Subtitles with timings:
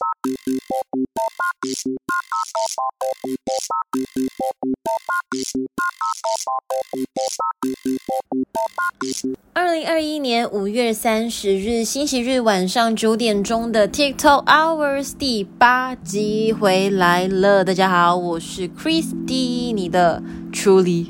[0.00, 0.38] Thank
[7.86, 8.21] you.
[9.54, 17.64] 二零二一年五月三十日星期日晚上九点钟的 TikTok Hours 第八集回来了。
[17.64, 20.22] 大家好，我是 Christy，你的
[20.52, 21.06] Truly。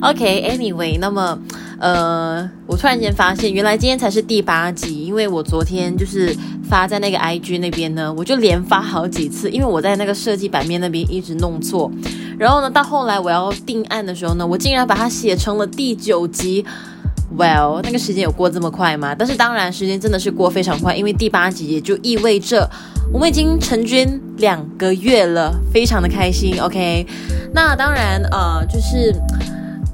[0.00, 1.38] OK，Anyway， okay, 那么
[1.78, 11.90] 呃，我突然间发现，原来今天才是第八集，因为我昨天就是发在那个 IG 那边呢，我就连发好几次，因为我在那个设计版面那边一直弄错。
[12.38, 16.64] 然后呢，到后来我要定案的时候呢，我竟然把它写成了第九集。
[17.36, 19.12] Well，那个时间有过这么快吗？
[19.18, 22.70] 但是当然，时间真的是过非常快，因为第八集也就意味着
[23.12, 26.60] 我们已经成军两个月了，非常的开心。
[26.60, 27.04] OK，
[27.52, 29.12] 那当然，呃，就是，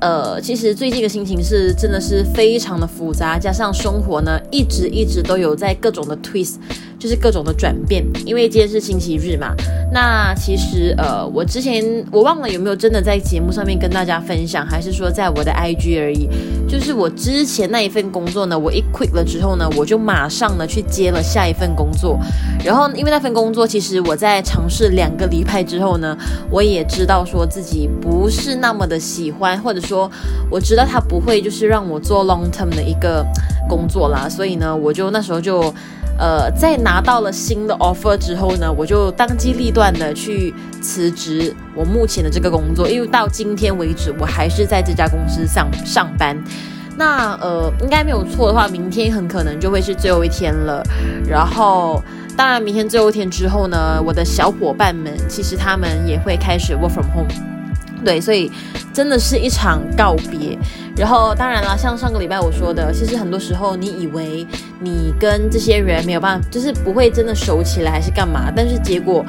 [0.02, 6.56] 呃，其实最近的心情是真的是非常的复杂，加上生活呢，一直一直都有在各种的 twist。
[7.00, 9.54] 就是各种的转变，因为今天是星期日嘛。
[9.90, 16.28] 那其实呃，我之前我忘了有没有真的在节目上面跟大家分享，还是说在我的 IG 而已。
[16.68, 22.16] 就是我之前那一份工作呢，我一 quit 了之后呢，我就马上呢去接了下一份工作。
[22.62, 26.14] 然后因为那份工作，其实我在尝试两个礼拜之后呢，
[26.50, 30.08] 我也知道说自己不是那么的喜欢，或者说
[30.50, 33.26] 我知道他不会就是让我做 long term 的一个
[33.68, 34.28] 工作啦。
[34.28, 35.74] 所以呢，我就那时候就。
[36.20, 46.36] 呃，在拿到了新的 offer 之后呢，我就当机立断的去辞职我目前的这个工作，因为到今天为止，我还是在这家公司上上班。
[46.98, 50.84] 那呃，应该没有错的话，明天很可能就会是最后一天了。
[51.26, 52.02] 然后，
[52.36, 57.59] 当然，明天最后一天之后呢，我的小伙伴们其实他们也会开始 work from home。
[58.04, 58.50] 对，所以
[58.92, 60.58] 真的是一场告别。
[60.96, 64.46] 然后，当然了，像上个礼拜我说的，其实很多时候你以为
[64.80, 68.52] 你跟这些人没有办法，就是不会真的熟起来，还是干嘛？
[68.54, 69.24] 但是结果，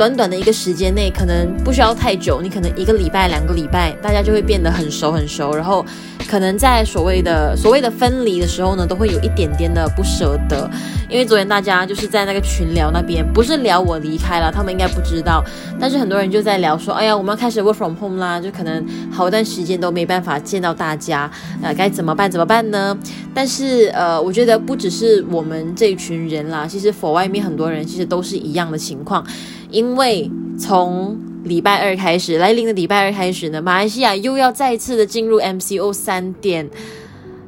[0.00, 5.54] 短短的一个时间内，可能不需要太久，你可能一个礼拜、两个礼拜，大家就会变得很熟很熟。
[5.54, 5.84] 然后，
[6.26, 10.70] 可能在所谓的所谓的分离的时候呢，都会有一点点的不舍得。
[11.10, 15.44] 因为昨天大家就是在那个群聊那边，不是聊我离开了，他们应该不知道。
[15.78, 22.30] 但是很多人就在聊说，哎呀，我们要开始 work from home 啦，就可能好一段时间都没办法见到大家，呃，该怎么办？
[22.30, 22.96] 怎么办呢？
[23.34, 29.22] 但是呃，我觉得不只是我们这一群人啦，其实 for 外面很多人其实都是一样的情况。
[29.70, 36.68] 因为从礼拜二开始，来临的礼拜二开始呢，马来西亚又要再次的进入 MCO 三点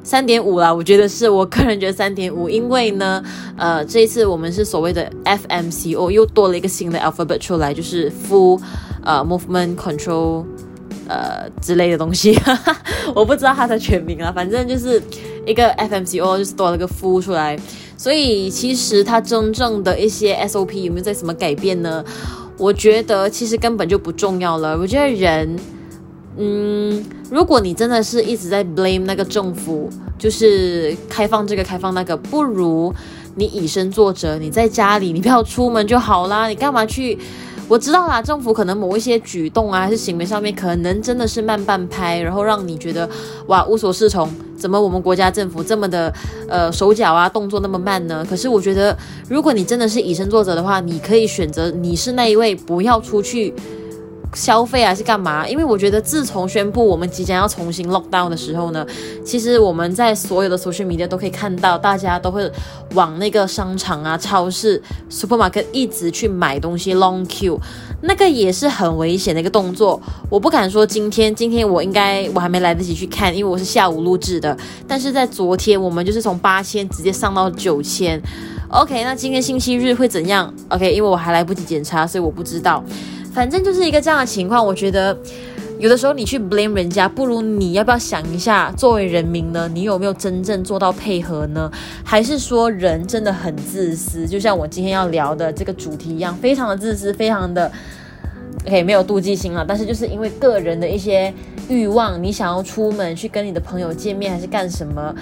[0.03, 0.75] 三点五了。
[0.75, 3.23] 我觉得是我个人觉得三点五，因为呢，
[3.55, 8.59] 呃，这一次我们是所谓的 FMCO，又多了一个新的 alphabet 出来，就是 Full
[9.03, 10.43] 呃 Movement Control
[11.07, 12.37] 呃之类的东西，
[13.13, 15.01] 我不知道它的全名啊，反正就是
[15.45, 17.57] 一个 FMCO，就是多了个 Full 出来。
[17.97, 22.03] 所以其实它真正的一些 SOP 有没有在什么改变呢？
[22.57, 24.77] 我觉得其实根本就不重要了。
[24.77, 25.57] 我觉得人，
[26.37, 29.89] 嗯，如果你真的是一直在 blame 那个政府，
[30.19, 32.93] 就是开放这个开放那个，不如
[33.35, 36.47] 你以身作则，你在家里，你不要出门就好啦。
[36.47, 37.17] 你干嘛去？
[37.67, 43.09] 我知道啦，政府可能某一些举动啊，还是行为上面，可能真的是慢半拍，然后让你觉得
[43.47, 44.29] 哇无所适从。
[44.55, 46.13] 怎么我们国家政府这么的
[46.47, 48.25] 呃手脚啊动作那么慢呢？
[48.29, 48.95] 可是我觉得，
[49.27, 53.53] 如果你真的是以身作则的话，你可以选择你是那一位不要出去。
[54.33, 55.47] 消费还是干嘛？
[55.47, 58.85] 因为我觉得自从宣布我们即将要重新 lock down 的时候呢，
[59.23, 62.51] 其实我们在所有的 social media 都可以看到，大家都会
[62.93, 67.59] 往那个商场啊、超市、supermarket 一直去买东西，long queue，
[68.01, 70.01] 那个也是很危险的一个动作。
[70.29, 74.57] 我不敢说今天，今天我应该我还没来得及去看，因为我是下午录制的。
[74.87, 78.21] 但是在昨天，我们就是从八千直接上到九千。
[78.73, 82.83] OK，那今天星期日会怎样？OK，因为我还来不及检查，所以我不知道。
[83.31, 85.15] 反正就是一个这样的情况，我觉得
[85.77, 91.71] 有的时候你去 blame 人家，不如你要不要想一下，作为人民呢，你有没有真正做到配合呢？
[92.03, 94.27] 还是说人真的很自私？
[94.27, 97.71] 就像我今天要聊的这个主题一样，非常的自私，非常的
[98.65, 99.63] OK，没有妒忌心了。
[99.67, 101.31] 但是就是因为个人的一些
[101.69, 105.13] 欲望，你想要出门去跟你的朋友见面，还是干什么？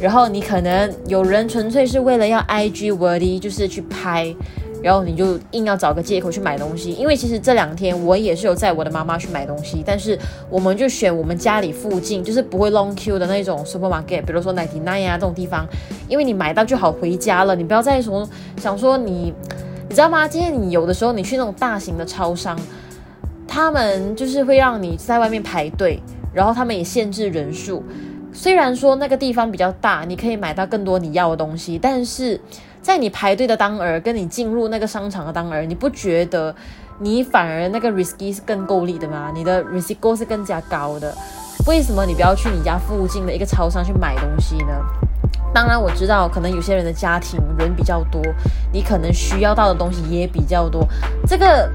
[0.00, 4.34] 然后你可能有人纯粹是为了要 IG worthy，就是去拍。
[4.82, 10.16] 然后你就硬要找个借口去买东西，因为其实这两天我也是有载我的妈妈去买东西，但是
[10.48, 15.66] 我们就选我们家里附近，就是不会 long queue 的那种 supermarket，比如说 ninety nine 啊这种地方，
[16.08, 18.28] 因为你买到就好回家了，你不要再说
[18.58, 19.34] 想说你，
[19.88, 20.28] 你知道吗？
[20.28, 22.56] 今天你有的时候你去那种大型的超商，
[23.48, 26.00] 他们就是会让你在外面排队，
[26.32, 27.82] 然后他们也限制人数，
[28.36, 32.40] 虽然说那个地方比较大，你可以买到更多你要的东西，但是。
[32.82, 36.54] 在你排队的当儿，跟你进入那个商场的当儿，你不觉得
[37.00, 39.32] 你反而那个 risky 是更够力的吗？
[39.34, 41.12] 你的 risky 是更加高的。
[41.66, 44.72] 为什么你不要去你家附近的一个超商去买东西呢？
[45.52, 48.22] 当然我知道，可能有些人的家庭人比较多，
[48.72, 50.86] 你可能需要到的东西也比较多。
[51.26, 51.68] 这个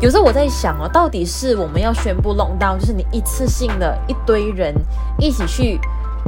[0.00, 4.74] 有时候我在想哦，到底是我们要宣布 lockdown，就是你一次性的一堆人
[5.18, 5.80] 一起去。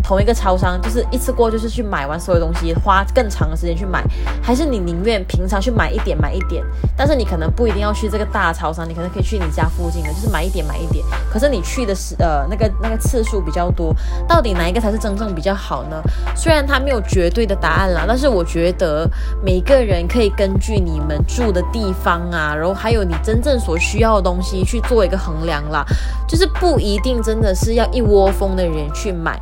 [0.02, 4.02] 同一个超商，就是一次过就是去买完所有东西，花更长的时间去买，
[4.42, 6.64] 还是你宁愿平常去买一点买一点，
[6.96, 11.04] 但是你可能不一定要去这个大超商，你可能可以去你家附近的，就是买一点买一点。
[11.32, 13.94] 可是你去的是呃那个那个次数比较多，
[14.26, 16.02] 到底哪一个才是真正比较好呢？
[16.34, 19.08] 虽然它没有绝对的答案啦，但是我觉得
[19.44, 25.84] 每个人可以根据你们住的地方啊，然后还有你真正所需要的东西去做一个衡量啦，
[26.28, 29.40] 就是不一定真的是要一窝蜂的人去买。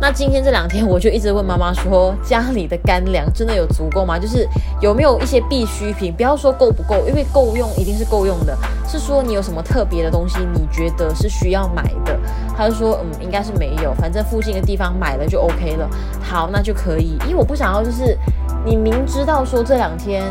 [0.00, 4.16] 那今天这两天，我就一直问妈妈说，家里的干粮真的有足够吗？
[4.16, 4.48] 就是
[4.80, 6.14] 有没有一些必需品？
[6.14, 8.56] 不要说够不够，因为够用一定是够用的。
[8.86, 12.16] 是说你有什么特别的东西，你觉得是需要买的？
[12.56, 15.90] 他就说，嗯，应该是没有，反正附近的地方买了就 OK 了。
[16.22, 17.18] 好，那就可以。
[17.26, 18.16] 因为我不想要，就是
[18.64, 20.22] 你明知道说这两天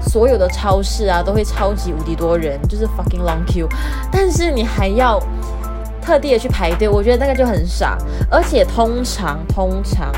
[0.00, 3.68] 所有的超市啊都会超级无敌多人，就是 fucking long queue，
[4.10, 5.20] 但是你还要。
[6.00, 7.96] 特地的去排队，我觉得那个就很傻。
[8.30, 10.12] 而且通常，通常，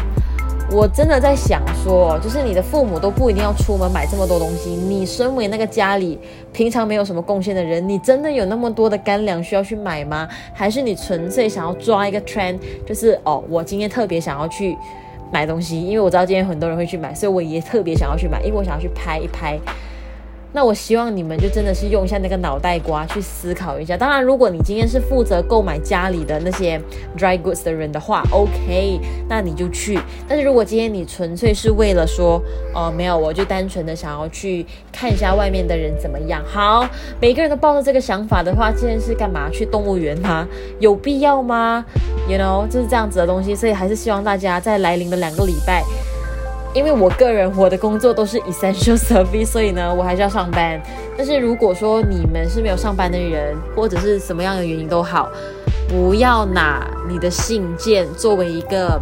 [0.71, 4.71] 我真的在想说，就是你的父母都不一定要出门买这么多东西。
[4.71, 6.19] 你身为那个家里
[6.53, 10.29] 平常没有什么贡献的人，你真的有那么多的干粮需要去买吗？
[10.55, 14.77] 还是你纯粹想要抓一个 trend，就是哦，我今天特别想要去
[15.31, 19.59] 买东西，因为我知道今天很多人会去买，所以我也特别想要去买，因为我想要去拍一拍。
[20.53, 23.97] 那我希望你们就真的是用一下那个脑袋瓜去思考一下。
[23.97, 26.81] 当然，如果你今天是负责购买家里的那些
[27.17, 29.99] dry goods 的人的话，OK，那你就去。
[30.29, 32.43] 但是如果今天你纯粹是为了说，
[32.75, 36.43] 哦，没有，我就单纯的想要去看一下外面的人怎么样。
[36.47, 36.87] 好，
[37.21, 39.49] 每个人都抱着这个想法的话，今天是干嘛？
[39.51, 40.47] 去动物园吗？
[40.79, 41.85] 有必要吗
[42.29, 43.55] ？You know，就是这样子的东西。
[43.55, 45.83] 所以还是希望大家在来临的两个礼拜。
[46.75, 50.81] 因为我个人我的工作都是 essential service，所以呢，我还是要上班。
[51.17, 55.29] 但是如果说你们是没有上班的人，或者是什么样的原因都好，
[55.89, 58.99] 不要拿你的信件作为一个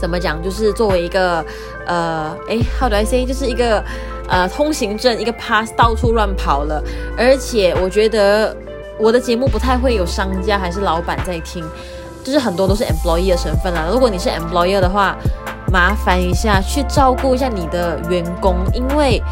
[0.00, 1.44] 怎么讲，就是作为一个
[1.86, 3.84] 呃，哎，how do I say，就是一个
[4.28, 6.82] 呃通行证，一个 pass，到处乱跑了。
[7.18, 8.56] 而且我觉得
[8.98, 11.62] 我的节目不太会有商家还是老板在听，
[12.24, 13.86] 就是很多都是 employee 的身份啦。
[13.92, 15.16] 如果你是 employer 的话，
[15.70, 19.22] 麻烦一下，去照顾一下你的员工，因为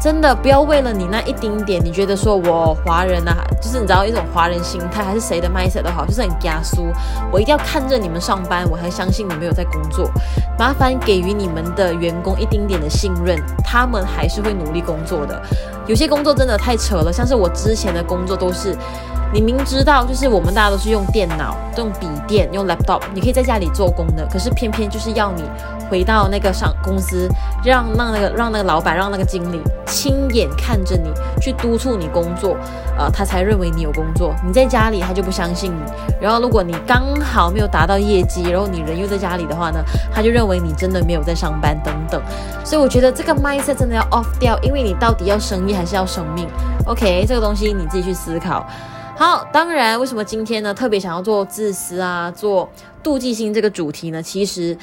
[0.00, 6.86] 真的不要为了你那一丁点，你觉得说我华人啊，就是你知道一种华人心态，还是谁的 mindset 都好，就是很加苏，
[7.32, 10.10] 我一定要看着你们上班，我还相信你们有在工作。
[10.58, 15.40] 麻烦给予你们的员工一丁点的信任，他们还是会努力工作的。
[15.86, 18.76] 有些工作真的太扯了，像是我之前的工作都是。
[19.32, 25.42] 你明知道，就是我们大家都是用电脑、用笔电、用 laptop，你可以在家里做工的，可是偏偏就是要你
[25.90, 27.26] 回到那个上公司，
[27.64, 32.56] 让让那个让那个老板、让那个经理亲眼看着你去督促你工作，
[32.98, 34.34] 呃，他才认为你有工作。
[34.46, 35.92] 你在家里，他就不相信你。
[36.20, 39.82] 然后，如果你刚好没有达到业绩，然后你人又在家里的话呢，
[40.14, 42.20] 他就认为你真的没有在上班等等。
[42.64, 46.46] 所以我觉得这个 mindset 真的要 off 掉，因为你到底要生意还是要生命
[46.84, 48.66] ？OK，这个东西你自己去思考。
[49.14, 52.68] 好，当然，为什么今天呢特别想要做自私啊，做
[53.04, 54.20] 妒忌心这个主题呢？
[54.22, 54.76] 其实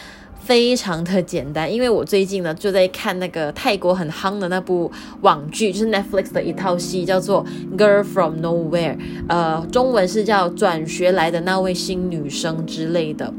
[0.50, 4.92] 非常的简单，因为我最近呢就在看那个泰国很夯的那部
[5.22, 7.46] 网剧，就是 Netflix 的一套戏，叫做
[7.78, 8.96] 《Girl from Nowhere》，
[9.28, 13.32] 呃，中文是叫《转学来的那位新女生》之类的。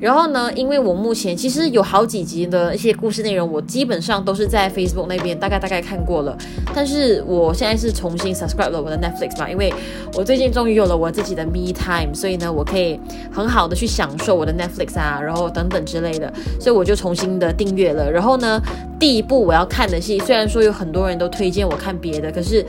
[0.00, 6.36] 然后呢，因为我目前其实有好几集的一些故事内容，我基本上都是在 Facebook 那边大概大概看过了。
[6.74, 9.72] 但是我现在是重新 subscribe 了我的 Netflix 嘛，因为
[10.14, 13.00] 我最近终于有了我自己的 me time，所以呢，我可以
[13.32, 18.10] 很好的去享受我的 Netflix 啊，然后等等之类的，所以我就重新的订阅了。
[18.10, 18.60] 然后呢，
[18.98, 22.64] 第一部我要看的戏，虽然说有很多人都推荐我看别的，可是。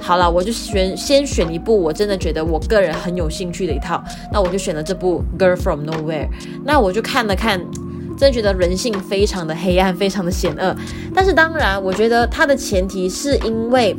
[0.00, 6.26] 好了，我就选先选一部我真的觉得我个人很有兴趣的一套，那我就选了这部《Girl from Nowhere》。
[6.64, 7.60] 那我就看了看，
[8.16, 10.74] 真的觉得人性非常的黑暗，非常的险恶。
[11.14, 13.94] 但是当然，我觉得它的前提是因为。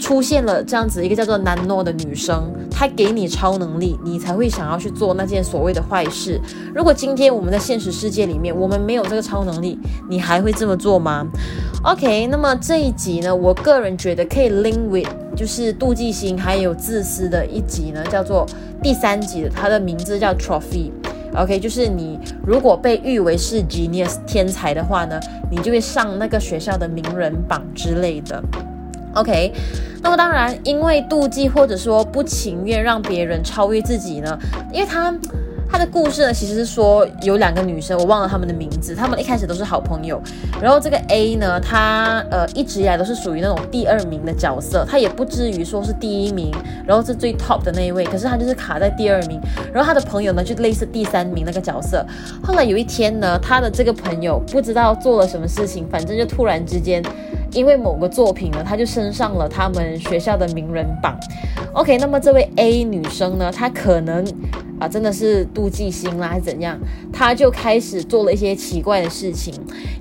[0.00, 6.40] 出现了这样子一个叫做南诺的女生，她给你超能力，你才会想要去做那件所谓的坏事。
[6.74, 9.78] 如果今天我们在现实世界里面，我们没有这个超能力，
[10.08, 11.26] 你还会这么做吗
[11.84, 18.46] ？OK，那么这一集呢，我个人觉得可以 link with 就是妒忌心还有自私的一集呢，叫做
[18.82, 20.90] 第三集，它的名字叫 Trophy。
[21.36, 28.42] OK，就是你如果被誉为是 genius 天才的话呢，你就会上那个学校的名人榜之类的。
[29.14, 29.52] OK，
[30.02, 34.38] 那么当然，因为妒忌或者说不情愿让别人超越自己呢，
[34.72, 35.14] 因为他。
[35.72, 38.92] 他的故事呢，其实是说有两个女生，我忘了她们的名字。
[38.92, 40.20] 她们一开始都是好朋友。
[40.60, 46.52] 然后这个 A 呢，她呃一直以来都是属于那种第二名的角色，她也不至于说是第一名，
[46.84, 48.04] 然后是最 top 的那一位。
[48.04, 49.40] 可是她就是卡在第二名。
[49.72, 52.04] 然后她的朋友呢，就类似第三名那个角色。
[52.42, 57.00] 后来有一天呢，她的这个朋友不知道做了什么事情，反正就突然之间，
[57.52, 61.18] 因为某个作品呢，他就升上了他们学校的名人榜。
[61.72, 64.24] OK，那么这位 A 女生呢，她可能。
[64.80, 66.78] 啊，真的是妒忌心啦，还是怎样？
[67.12, 69.52] 她就开始做了一些奇怪的事情，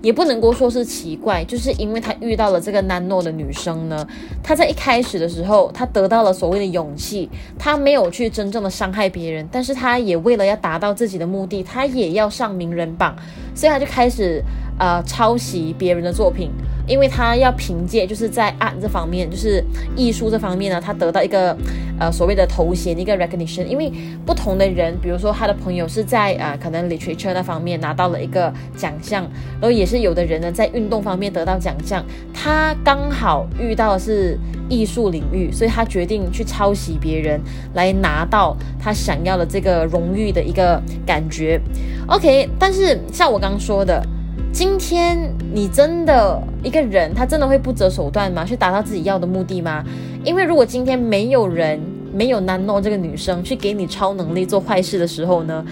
[0.01, 4.07] 也不能够说是奇怪，就是因为她遇到了这个 Nano 的女生呢。
[4.41, 13.13] 她在一开始的时候，她得到了所谓的勇气，她没有去真正的伤害别人，但是她也为了要达到自己的目的，她也要上名人榜，
[13.53, 14.41] 所以她就开始
[14.79, 16.51] 呃抄袭别人的作品。
[16.89, 19.63] 因为他要凭借就是在 art 这方面，就是
[19.95, 21.55] 艺术这方面呢，他得到一个
[21.99, 23.63] 呃所谓的头衔，一个 recognition。
[23.65, 23.91] 因为
[24.25, 29.23] 不同的人，比如说他的朋友是在呃可能 literature 那方面拿到了一个奖项，
[29.61, 32.03] 然后也是有的人呢在运动方面得到奖项，
[32.33, 34.35] 他刚好遇到的是
[34.67, 37.39] 艺术领域，所以他决定去抄袭别人
[37.75, 41.61] 来拿到他想要的这个荣誉的一个感觉。
[42.07, 44.03] OK，但是像我刚刚说的。
[44.51, 45.17] 今天
[45.53, 48.43] 你真的一个人，他真的会不择手段吗？
[48.43, 49.83] 去达到自己要的目的吗？
[50.25, 51.79] 因为如果今天没有人，
[52.13, 55.63] 没有 Nano 这个女生去给你超能力做坏事的时候呢，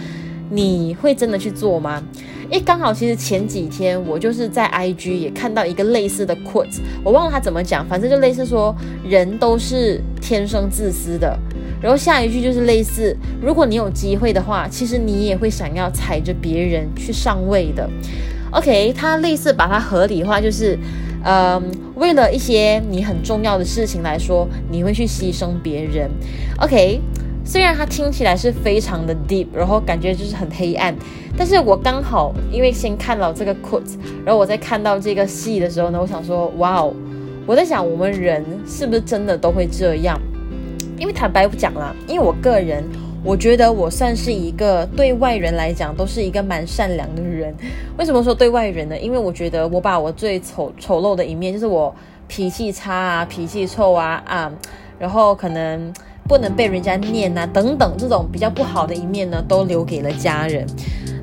[0.49, 2.01] 你会真的去做吗？
[2.51, 11.37] 诶，刚好其实前几天我就是在 IG 也看到一个类似的 quote，我忘了他怎么讲，反正就类似说人都是天生自私的。
[11.81, 17.87] 然后下一句就是类似，如果你有机会的话，其实你也会想要踩着别人去上位的。
[18.51, 20.77] OK，他类似把它合理化，就是，
[21.23, 21.61] 嗯，
[21.95, 26.09] 为了一些你很重要的事情来说，你会去牺牲别人。
[26.59, 27.01] OK，
[27.43, 30.95] 虽然它听起来是非常的 deep，然后感觉就是很黑暗，
[31.37, 36.93] 但是我刚好因为先看到这个 quote，然后我在看到这个戏的时候呢，我想说，哇哦，
[37.45, 40.17] 我在想我们人是不是真的都会这样？
[40.97, 42.83] 因为坦白不讲啦，因为我个人。
[43.27, 47.53] 我觉得我算是一个对外人来讲都是一个蛮善良的人。
[47.97, 48.97] 为什么说对外人呢？
[48.97, 51.93] 因为我觉得我把我最丑丑陋的一面，就是我
[52.29, 54.49] 脾气差啊、脾气臭啊啊，
[54.97, 55.93] 然后可能
[56.25, 60.65] 不能被人家念啊等等这种比较不好的一面呢，都留给了家人。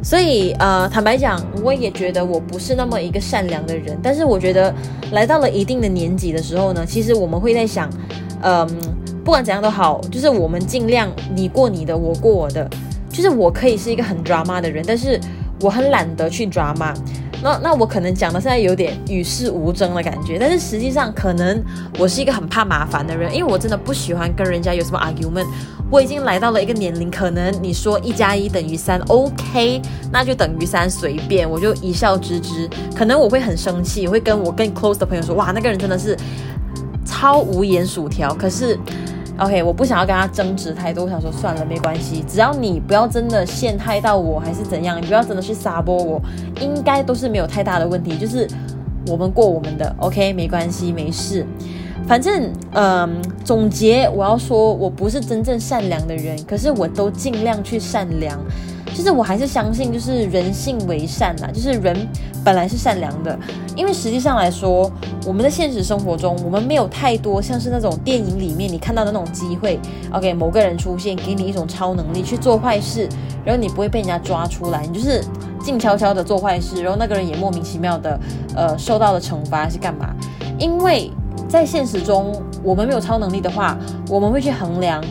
[0.03, 3.99] 所以呃，坦白讲，我也觉得我不是那么一个善良的人。
[4.03, 4.75] 但是我觉得
[5.13, 7.89] 来到了一定的年纪的时候呢，其实我们会在想，
[8.45, 8.69] 嗯、
[9.25, 12.69] 不管怎样都好，就是我们尽量你过你的，我过我的。
[13.11, 15.21] 就是我可以是一个很 drama 的人，但是
[15.61, 16.93] 我很懒得去 drama。
[17.43, 21.63] 那那我可能讲的现在有点与世无争的感觉，但是实际上可能
[21.99, 25.47] 我是一个很怕麻烦的人，因为我真的不喜欢跟人家有什么 argument。
[25.91, 32.69] 我已经来到了一个年龄，可能你说一加一等于三，OK，那就等于三，随便，我就一笑置之。
[32.97, 36.17] 可能我会很生气，会跟我更 close 的朋友说，哇，那个人真的是
[37.05, 38.35] 超无盐薯条。
[38.35, 38.79] 可是。
[39.37, 46.23] OK，我不想要跟他争执太多，我想说算了，没关系，只要你不要真的陷害到我，还是怎样，你不要真的去撒泼我，
[46.61, 48.17] 应该都是没有太大的问题。
[48.17, 48.49] 就是
[49.09, 51.45] 我们过我们的，OK，没关系，没事。
[52.07, 58.39] 反正，嗯，总结我要说，我不是真正善良的人，可是我都尽量去善良。
[58.95, 61.97] 就是我还是相信，就是人性为善呐，就是人
[62.45, 63.39] 本来是善良的。
[63.75, 64.91] 因为实际上来说，
[65.27, 69.81] 我们的现实生活中，我们没有太多像是那种电影里面你看到的那种机会。
[70.13, 73.09] OK，某个人出现，给你一种超能力去做坏事，
[73.45, 75.25] 然后你不会被人家抓出来，你就是
[75.61, 78.21] 静悄悄的做坏事，然后那个人也莫名其妙的
[78.55, 80.15] 呃受到了惩罚是干嘛？
[80.59, 81.11] 因为
[81.49, 82.33] 在现实中，
[82.63, 83.77] 我们没有超能力的话，
[84.09, 85.03] 我们会去衡量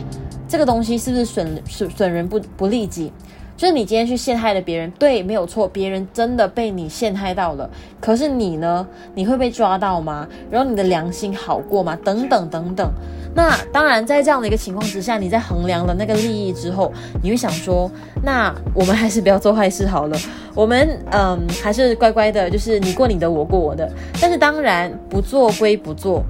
[0.48, 3.12] 这个东西是不是损损损人不不利己。
[3.56, 7.70] 就是你今天去陷害了别人，对，没有错，别人真的被你陷害到了。
[8.00, 8.86] 可是你呢？
[9.14, 10.26] 你会被抓到吗？
[10.50, 11.96] 然后你的良心好过吗？
[12.04, 12.90] 等等等等。
[13.34, 17.90] 那当然，在这样的一个情况之下，你在衡量了那个利益之后，你会想说，
[18.22, 20.16] 那我们还是不要做坏事好了。
[20.54, 23.90] 我们嗯，还是乖乖的，就是你过你的，我过我的。
[24.20, 26.22] 但是当然，不做归不做。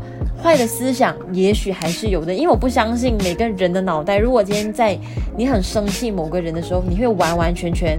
[0.42, 4.18] 坏的思想也许还是有的，因为我不相信每个人的脑袋。
[4.18, 4.98] 如果今天在
[5.38, 7.98] 你很生气某个人的时候，你会完完全全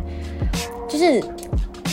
[0.87, 1.19] 就是，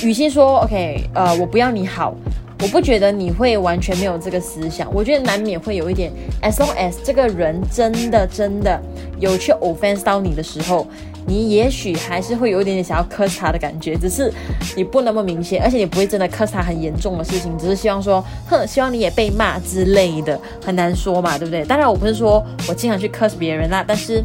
[0.04, 2.14] 与其说 OK，呃，我不要你好，
[2.62, 6.12] 我不觉得你会完全没有这个思想，我觉得难免会有一点。
[6.40, 8.80] As long as 这个人真的真的
[9.18, 10.86] 有去 offense 到你的时候，
[11.26, 14.32] 你也许还是会有一点点想要 curse 他的感觉，只是
[14.76, 21.64] 你不那么明显，而且你不会真的 curse 他很严重的事情，只是希望说，哼，希望你也被骂之类的，很难说嘛，对不对？
[21.64, 24.22] 当然，我不是说我经常去 curse 别人啦，但是，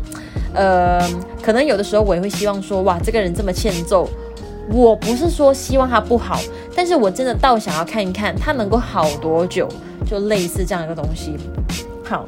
[0.54, 1.02] 呃，
[1.42, 4.08] 可能有的时候我也会希望说，哇，这个人这么欠揍。
[4.70, 6.38] 我不是说希望他不好，
[6.78, 9.68] 但是我真的倒想要看一看他能够好多久，
[10.08, 11.36] 就类似这样一个东西。
[12.06, 12.24] 好，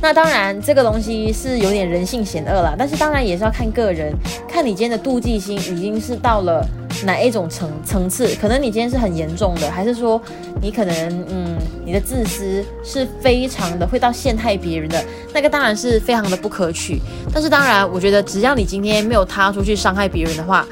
[0.00, 4.10] 那当然这个东西是有点人性险恶啦，但是当然也是要看个人，
[4.48, 6.66] 看你今天的妒忌心已经是到了
[7.04, 10.18] 哪一种层层次，可能你今天是很严重的，还是说
[10.62, 15.04] 你可能嗯你的自私是非常的会到陷害别人的，
[15.34, 16.98] 那个当然是非常的不可取。
[17.34, 20.66] 但是当然，我觉得只要你今天没有踏出去伤害别人的话。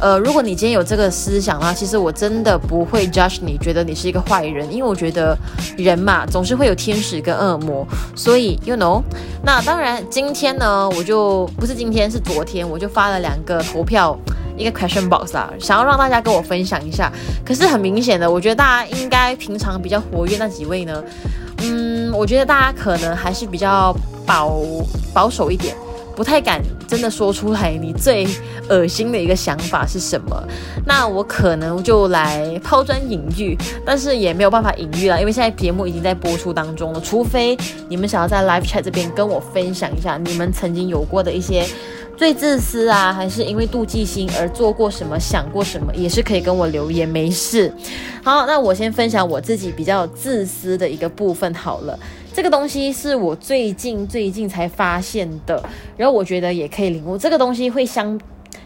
[0.00, 5.36] 呃，如果你今天有这个思想的话，其实我真的不会 judge 你，觉得你是一个坏人，因为我觉得
[5.76, 9.02] 人嘛，总是会有天使跟恶魔，所以 you know。
[9.42, 14.16] 那当然，今天呢，我就不是今天，是昨天，我就发了两个投票，
[14.56, 17.12] 一个 question box 啊，想要让大家跟我分享一下。
[17.44, 21.02] 可是很明显的，我觉得大家应该平常比较活跃那几位呢，
[21.62, 23.92] 嗯，我觉得大家可能还是比较
[24.24, 24.60] 保
[25.12, 25.74] 保守一点。
[26.18, 28.26] 不太敢真的说出来，你最
[28.68, 30.48] 恶心的一个想法是什么？
[30.84, 33.56] 那我可能就来抛砖引玉，
[33.86, 37.00] 但是也没有办法引玉了，因为现在节目已经在播出当中了。
[37.00, 37.56] 除非
[37.88, 41.64] 你们想要在 live chat 这边跟我分享一下你们曾经有过的一些
[42.16, 47.72] 最自私啊，还是因为妒忌心而做过什么、想过什么，也是可以跟我留言，没事。
[48.24, 51.96] 好，那我先分享我自己比较自私的一个部分好了。
[52.32, 55.62] 这个东西是我最近最近才发现的，
[55.96, 57.18] 然后我觉得也可以领悟。
[57.18, 58.20] 这个东西会相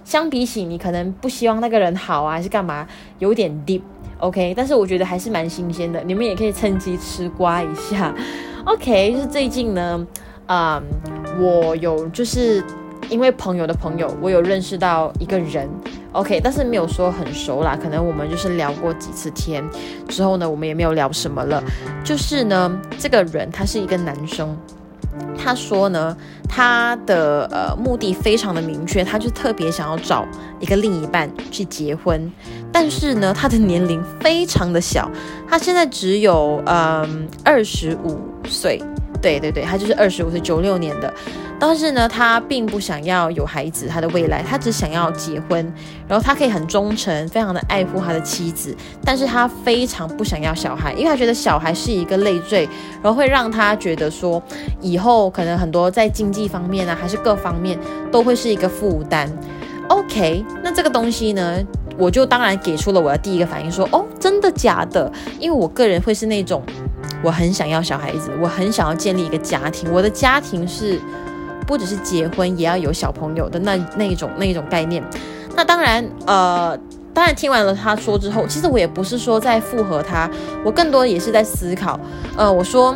[0.05, 2.87] 相比起你可能不希望那个人好啊，还是干嘛，
[3.19, 4.53] 有点 deep，OK？
[4.55, 8.15] 但是我觉得还是蛮新鲜的，你们也可以趁机吃瓜一下
[8.67, 9.13] ，OK？
[9.13, 10.07] 就是最近呢，
[10.47, 10.83] 嗯，
[11.41, 12.63] 我有就是
[13.13, 15.69] 因为朋友的朋友，我有认识到一个人。
[16.13, 19.63] OK，但是没有说很熟啦，可能我们就是聊过几次天
[20.09, 21.63] 之后呢，我们也没有聊什么了。
[22.03, 24.57] 就是呢，这个人他是一个男生，
[25.39, 26.17] 他说呢，
[26.49, 30.27] 他的呃目的非常的明确，他就特别想要找
[30.59, 32.31] 一个另一半去结婚，
[32.73, 35.11] 但是呢，他的年龄非常的小，
[35.49, 38.83] 他现在只有嗯二十五岁，
[39.23, 41.13] 对对对，他就是二十五岁，九六年的。
[41.59, 45.65] 但是呢，他并不想要有孩子，他的未来，他只想要结婚，
[46.09, 52.69] 然后他可以很忠诚，非常的爱护他的妻子，但是他非常不想要小孩，因为他觉得小孩是一个累赘，
[53.01, 54.43] 然后会让他觉得说，
[54.81, 57.79] 以后可能很多在经济方面啊，还是各方面
[58.11, 59.31] 都会是一个负担。
[59.89, 61.61] OK，那这个东西呢，
[61.99, 65.11] 我就当然给出了我的第一个反应，说，哦，真的假的？
[65.39, 66.63] 因为我个人会是那种，
[67.23, 71.01] 我很想要小孩子，我很想要建立一个家庭，我的家庭是。
[71.65, 75.03] 不只是结婚，也要有小朋友的那那一种那一种概念。
[75.55, 76.77] 那当然，呃，
[77.15, 80.29] 当然听完了他说之后，其实我也不是说在附和他，
[80.65, 81.99] 我更多也是在思考。
[82.37, 82.95] 呃，我说。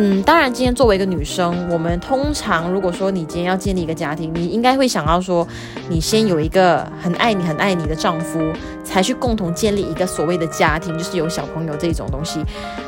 [0.00, 5.44] 嗯，当然，今天作为一个女生，我们通常如果说你今天要建立一个家庭，你应该会想要说，
[5.88, 8.38] 你先有一个很爱你、很爱你的丈夫，
[8.84, 12.40] 才去共同建立一个所谓的家庭，就是有小朋友这种东西。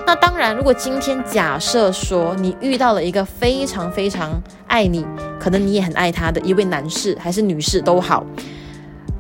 [0.07, 5.05] 那当然，如果今天假设说你遇到了一个非常非常爱你，
[5.41, 8.25] 可能你也很爱他的一位男士还是女士都好，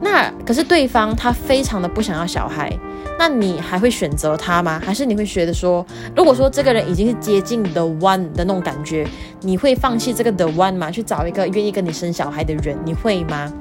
[0.00, 2.72] 那可是对方他非常的不想要小孩。
[3.18, 4.80] 那你还会选择他吗？
[4.82, 5.84] 还是你会觉得说，
[6.16, 9.06] 如果说这个人已经是接近 the one 的那种感觉，
[9.42, 10.90] 你会放弃这个 the one 吗？
[10.90, 13.52] 去找一个愿意跟你生小孩的人，你会吗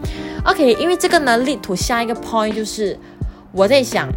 [0.45, 2.97] ？OK，因为这个呢，lead to 下一个 point 就是
[3.51, 4.07] 我在想，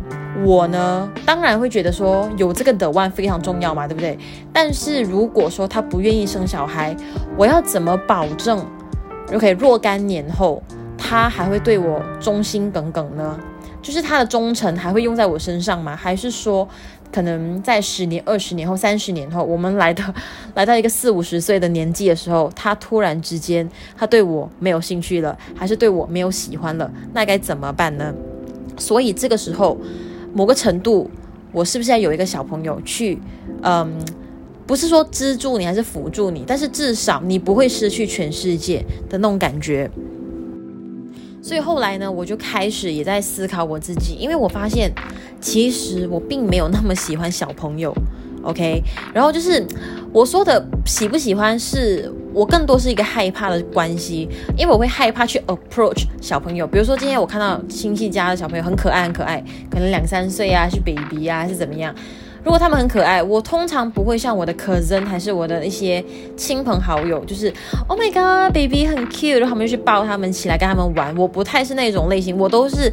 [0.45, 4.17] 我呢当然会觉得说有这个 the one 非常重要嘛，对不对？
[4.53, 6.95] 但是如果说他不愿意生小孩，
[7.37, 8.65] 我要怎么保证
[9.35, 10.63] ？OK，若干年后
[11.03, 13.39] 他还会对我忠心耿耿呢？
[13.83, 15.97] 就是他的忠诚还会用在我身上吗？
[15.97, 16.67] 还是说，
[17.13, 20.03] 可能在十年、二十年后、三十年后，我们来的
[20.55, 26.89] 来到一个四五十岁的年纪的时候，他突然之间他对我没有兴趣了，还是对我没有喜欢了？
[27.13, 28.15] 那该怎么办呢？
[28.79, 29.77] 所以这个时候，
[30.33, 31.11] 某个程度，
[31.51, 33.21] 我是不是要有一个小朋友去，
[33.63, 33.93] 嗯，
[34.65, 38.79] 不是说资助你，还是辅助你，但是至少你不会失去全世界
[39.11, 39.91] 的那种感觉。
[41.43, 44.91] 所以后来呢，我就开始也在思考我自己，因为我发现
[45.41, 47.93] 其实我并没有那么喜欢小朋友，
[48.45, 48.81] OK。
[49.13, 49.67] 然后就是
[50.13, 56.65] 我说的喜不喜欢是我更多是一个害怕的关系，因为我会害怕去 approach 小朋友。
[56.65, 61.93] 比如说今天我看到亲戚家的小朋友很可爱，很可爱，可能两三岁啊，是 baby 啊，是怎么样？
[62.45, 66.05] 如果他们很可爱，我通常不会像我的 cousin 还是我的一些
[66.37, 67.53] 亲朋好友，就是
[67.89, 71.17] Oh my God，baby 很 cute，然后他们就去抱他们起来跟他们玩。
[71.17, 72.93] 我不太是那种类型，我都是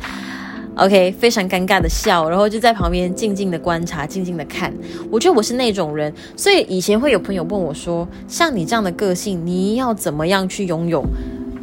[0.75, 4.71] OK 非常尴尬的笑，然后就在旁边静静的观察，静静的看。
[5.09, 11.03] 我觉得我是那种人，所以以前会有朋友问我说，像你这样的个性，你要怎么样去拥有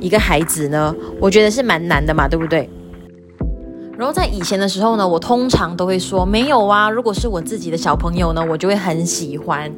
[0.01, 0.95] 一个孩子呢？
[1.21, 2.69] 我觉得是蛮难的嘛，对不对？
[3.97, 6.91] 然后在以前的时候呢，我通常都会说没有啊。
[6.91, 9.71] 如果是我自己的小朋友呢，我就会很喜欢，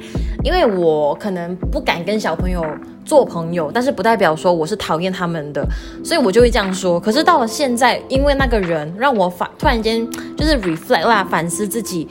[0.42, 2.64] 因为我可能不敢跟小朋友
[3.04, 5.64] 做朋友，但是不代表说我是讨厌他们的，
[6.04, 6.98] 所以我就会这样说。
[6.98, 10.04] 可是到了现在，因为那个人让我反突然间
[10.36, 12.08] 就是 reflect 啦，反思自己，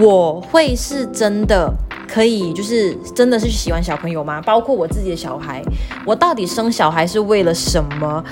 [0.00, 1.72] 我会是真的
[2.08, 4.42] 可以，就是真的是喜欢小朋友吗？
[4.42, 5.62] 包括我自己的小孩，
[6.04, 8.24] 我到底生小孩是为了什么？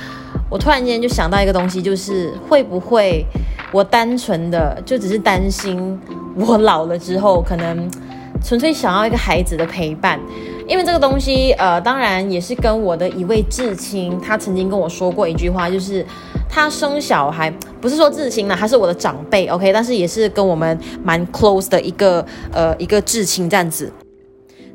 [0.50, 3.24] 我突然间就想到一个东西，就是会不会
[3.72, 5.98] 我单纯的就只是担心
[6.36, 7.90] 我老了之后，可能
[8.42, 10.20] 纯粹想要一个孩子的陪伴，
[10.68, 16.04] 因为这个东西，呃，当然也是跟我的一位至亲，他曾经跟我说过一句话，就是
[16.48, 23.90] 他生小孩不是说至亲啦，他是我的长辈，OK，但是也是跟我们蛮 close 的一个呃一个至亲这样子。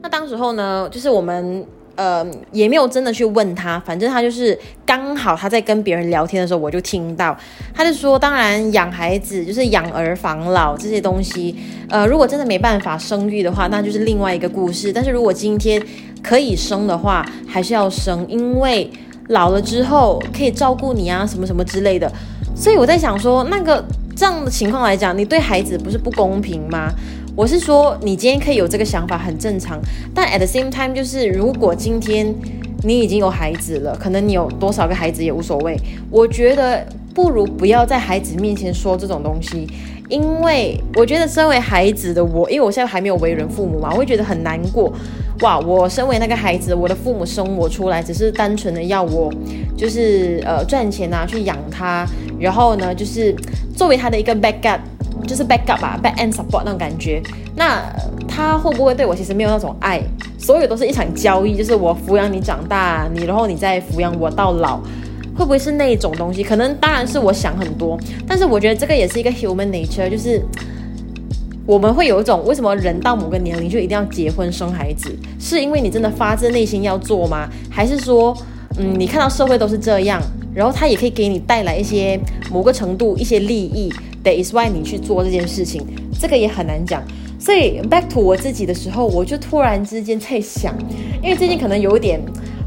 [0.02, 1.66] 那当时候呢，就是我们。
[2.00, 7.38] 呃，也没有真的去问他，反正他就是刚好他在跟别人聊天的时候，我就听到，
[7.74, 11.54] 他就说，当然养孩子就是养儿防老这些东西，
[11.90, 14.94] 呃，如果真的没办法生育的话，那就是另外一个故事。
[14.94, 15.82] 但是如果今天
[16.24, 18.90] 可以生的话，还是要生，因为
[19.28, 22.10] 老了之后可以照顾你啊，什么什么之类的。
[22.56, 23.84] 所以我在想说，那个
[24.16, 26.90] 这样的情况来讲，你对孩子不是不公平吗？
[27.40, 29.80] 我是说，你今天可以有这个想法很正常，
[30.14, 32.36] 但 at the same time，就是如果今天
[32.84, 35.80] 你已经有孩子了，可能你有多少个孩子也无所谓。
[36.12, 39.66] 我觉得不如不要在孩子面前说这种东西，
[40.10, 44.92] 因为我觉得身为孩子的我，因为我现在还没有为人父母嘛，我会觉得很难过。
[45.40, 49.34] 哇，我身为那个孩子，我的父母生我出来，只是单纯的要我
[49.78, 52.06] 就是呃赚钱啊去养他，
[52.38, 53.34] 然后呢就是
[53.78, 54.80] 作为他的一个 backup。
[55.26, 57.22] 就是 back up 吧，back end support 那种感觉。
[57.56, 57.84] 那
[58.28, 60.02] 他会不会对我其实没有那种爱？
[60.38, 64.78] 所有都是一场交易，就是我抚养你长大，你然后你再抚养我到老，
[65.36, 66.44] 会不会是那种东西？
[66.44, 70.42] 可能当然是我想很多，但是我觉得这个也是一个 human nature，就是
[71.66, 75.14] 我们会有一种为什么人到某个年龄就一定要结婚生孩子？
[75.40, 77.50] 是因为你真的发自内心要做吗？
[77.70, 78.36] 还是说，
[78.78, 80.22] 嗯，你看到社会都是这样，
[80.56, 85.86] 然后他也可以给你带来一些某个程度一些利益？That is why 你去做这件事情，
[86.20, 87.02] 这个也很难讲。
[87.40, 90.76] 所以 back to 我自己的时候，我就突然之间在想，
[91.24, 92.20] 因为最近可能有点，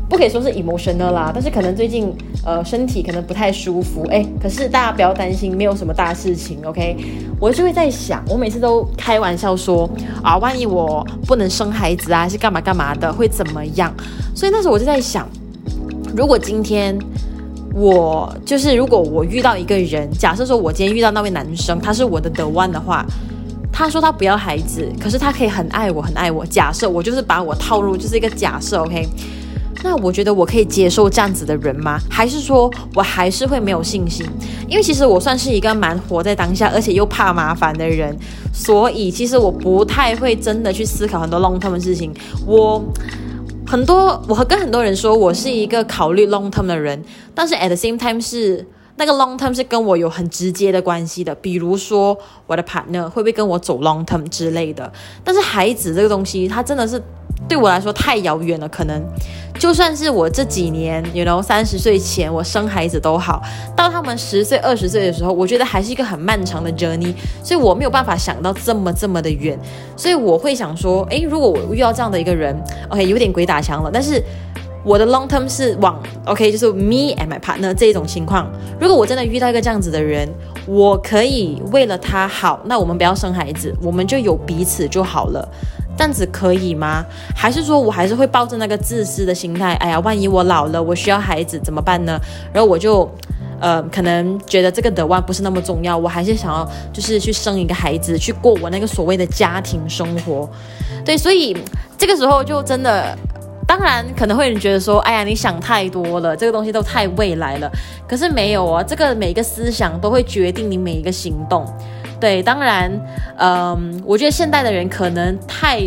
[0.09, 2.11] 不可以说是 emotional 啦，但是可能最近
[2.43, 4.03] 呃身体可能不太舒服。
[4.07, 6.97] 诶，可是大家不要担心，没有什么大事情，OK？
[7.39, 9.87] 我就会在想，我每次都开玩笑说
[10.23, 13.95] 啊，万一我不能生孩子啊，还是干嘛干嘛的，会怎么样？
[14.35, 15.29] 所以那时候我就在想，
[16.17, 16.99] 如果今天。
[17.75, 23.05] 我就是，如果我遇到一个人，假设说我今天遇到那位男生，他是我的 the one 的话，
[23.73, 26.45] 他说他不要孩子，可是他可以很爱我，很爱我。
[26.45, 29.09] 假设我就是把我套入，就是一个假设，OK？
[29.83, 31.99] 那我觉得我可以接受这样子的人吗？
[32.11, 34.27] 还是说我还是会没有信心？
[34.69, 38.15] 因为其实我算是一个蛮活在当下，而且又怕麻烦的人，
[38.53, 42.13] 所以其实我不太会真的去思考很多 long term 的事情。
[42.47, 42.85] 我。
[43.73, 47.03] 很多，我和跟很多人说，我是一个考虑 long term 的人，
[47.35, 52.15] 但是 at the same time 是那个 long term 是跟我有很直接的关系的，比如说
[52.47, 54.93] 我的 partner 会不会跟我走 long term 之类的。
[55.25, 57.03] 但是孩子这个东西，它真的是。
[57.49, 59.03] 对我来说太遥远了，可能
[59.63, 63.41] 就算是我这几年，you know，三十岁前我生孩子都好，
[63.77, 69.57] 到他们十岁、二十岁的时候，我觉得还是一个很漫长的 journey，所以我没有办法想到这么这么的远，
[69.97, 74.21] 所以我会想说，诶，如果我遇到这样的一个人，OK，有点鬼打墙了，但是
[74.85, 75.97] 我的 long term 是往
[76.27, 80.29] OK，就是 me and my partner 这一种情况，如果我真的遇到一个这样子的人，
[80.67, 85.49] 我可以为了他好，那我们不要生孩子，我们就有彼此就好了。
[85.97, 87.05] 这样子可以吗？
[87.37, 89.75] 还是说我还是会抱着那个自私的心态？
[89.75, 92.19] 哎呀，万一我老了，我需要孩子怎么办呢？
[92.53, 93.09] 然后我就，
[93.61, 100.49] 呃，可能觉得这个 the one 不是那么重要，我还是想要就是去生一个孩子，去过我那个所谓的家庭生活。
[101.05, 101.57] 对，所以
[101.97, 103.17] 这个时候就真的，
[103.73, 107.73] 当然可能会有人觉得说，哎呀，你想太多了，这个东西都太未来了。
[108.07, 111.65] 可是没有啊，这个每一个思想都会决定你每一个行动。
[112.21, 112.93] 对，当然，
[113.39, 115.81] 嗯，我觉得现代的人可能太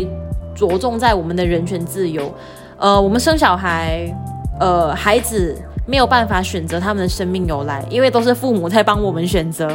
[0.52, 2.34] 着重在我们的人权自由，
[2.76, 4.12] 呃，我们生小孩，
[4.58, 9.68] 呃，孩子没有办法选择他们的生命由来，因为都是父母在帮我们选择。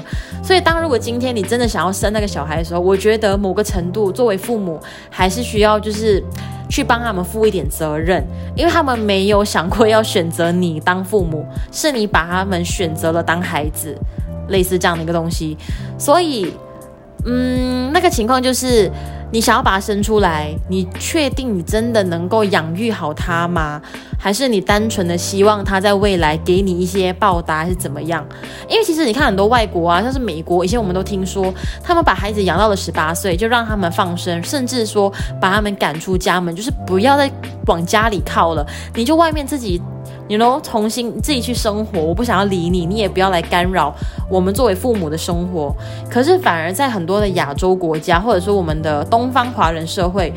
[0.43, 6.21] 所以，当如果今天你真的想要生那个小孩的时候，我觉得某个程度作为父母还是需要就是
[6.69, 8.21] 去帮他们负一点责任，
[8.55, 13.97] 因为他们没有想过要选择你当父母，是你把他们选择了当孩子，
[14.49, 15.57] 类似这样的一个东西。
[15.97, 16.53] 所以，
[17.25, 18.91] 嗯，那个情况就是。
[19.31, 23.81] 你想要把它生出来，你确定你真的能够养育好它吗？
[24.19, 28.23] 还是你单纯的希望它在未来给你一些报答，还是怎么样？
[28.69, 31.51] 因为其实你看很多外国啊，像是美国，以前我们都听说，
[31.83, 37.31] 他们把孩子养到了十八岁就让他们放生，甚至说把他们赶出家门，就是不要再
[37.67, 39.81] 往家里靠了，你就外面自己。
[40.31, 43.93] 你能重新自己去生活，我不想要理你，你也不要来干扰
[44.29, 45.75] 我们作为父母的生活。
[46.09, 50.33] 可是反而在很多的亚洲国家，或者说我们的东方华人社会，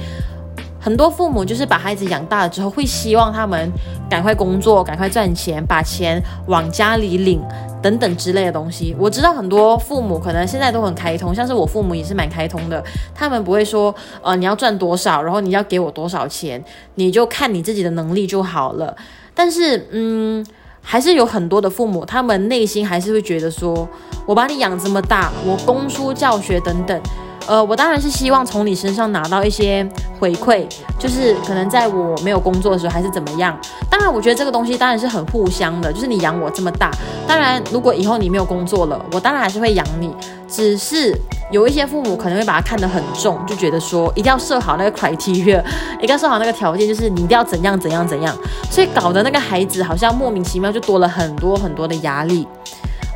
[0.84, 3.72] 很多父母就是把孩子养大了之后，会希望他们
[4.10, 7.40] 赶快工作，赶快赚钱，把钱往家里领，
[7.80, 8.94] 等等之类的东西。
[8.98, 16.62] 我知道很多父母可能现在都很开通，像是我父母也是蛮开通的，他们不会说，呃，你要赚多少，然后你要给我多少钱，
[16.96, 18.94] 你就看你自己的能力就好了。
[19.34, 20.44] 但是，嗯，
[20.82, 23.88] 还是有很多的父母，他们内心还是会觉得说，
[24.26, 27.00] 我把你养这么大，我供书教学等等。
[27.46, 29.86] 呃，我当然是希望从你身上拿到一些
[30.18, 30.66] 回馈，
[30.98, 33.58] 就是可能在我没有工作的时候还是怎么样。
[33.90, 36.90] 当然，我觉得这个东西当然是很互相的，就是你养我这么大，
[37.26, 40.14] 当然如果以后你没有工作了，我当然还是会养你。
[40.48, 41.12] 只是
[41.50, 45.62] 有一些父母可能会把它看得很重，就觉得说一定要设好那个 criteria，
[45.98, 48.34] 一定要设好那个条件，就是你一定要怎样怎样怎样，
[48.70, 52.46] 所以搞得那个孩子好像莫名其妙就多了很多很多的压力。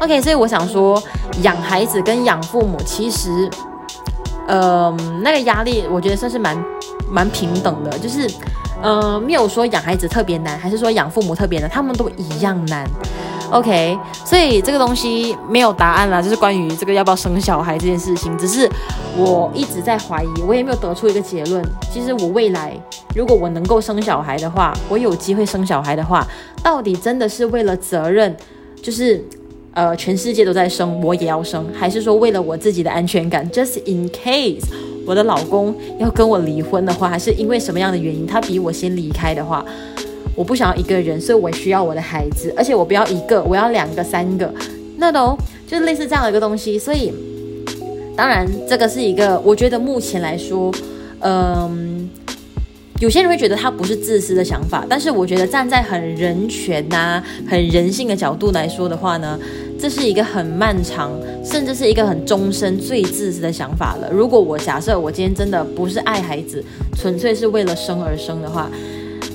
[0.01, 1.01] OK，所以我想说，
[1.43, 3.49] 养孩子跟养父母其实。
[4.48, 6.56] 呃，那个压力我觉得算是蛮
[7.11, 8.26] 蛮平等的，就是
[8.82, 12.88] 呃，没有说养孩子特别难，还是说养父母特别难，他们都一样难。
[13.50, 18.68] OK，所以这个东西没有答案啦，就是关于这个要不要生小孩这件事情，只是
[19.16, 21.62] 我一直在怀疑，我也没有得出一个结论。
[21.92, 22.72] 其实我未来
[23.14, 26.26] 如果我能够生小孩的话，我有机会生小孩的话，
[26.62, 28.34] 到底真的是为了责任，
[28.82, 29.22] 就是。
[29.79, 34.64] 呃，全世界都在生，我也要生，还是说为了我自己的安全感，just in case
[35.07, 39.64] 我的老公要跟我离婚的话，还是因为什么样的原因，他比我先离开的话，
[40.35, 44.53] 我不想要一个人，所以我需要我的孩子，而且我不要一个，我要两个、三个，
[44.97, 46.77] 那都就是类似这样的一个东西。
[46.77, 47.12] 所以，
[48.17, 50.75] 当然这个是一个，我觉得目前来说，
[51.21, 52.11] 嗯。
[53.01, 59.38] 有些人会觉得他不是自私的想法，但是我觉得站在很人权呐、很人性的角度来说的话呢，
[59.79, 61.12] 这是一个很漫长，
[61.45, 64.11] 甚至是一个很终身最自私的想法了。
[64.11, 66.62] 如果我假设我今天真的不是爱孩子，
[66.97, 68.71] 纯粹是为了生而生的话，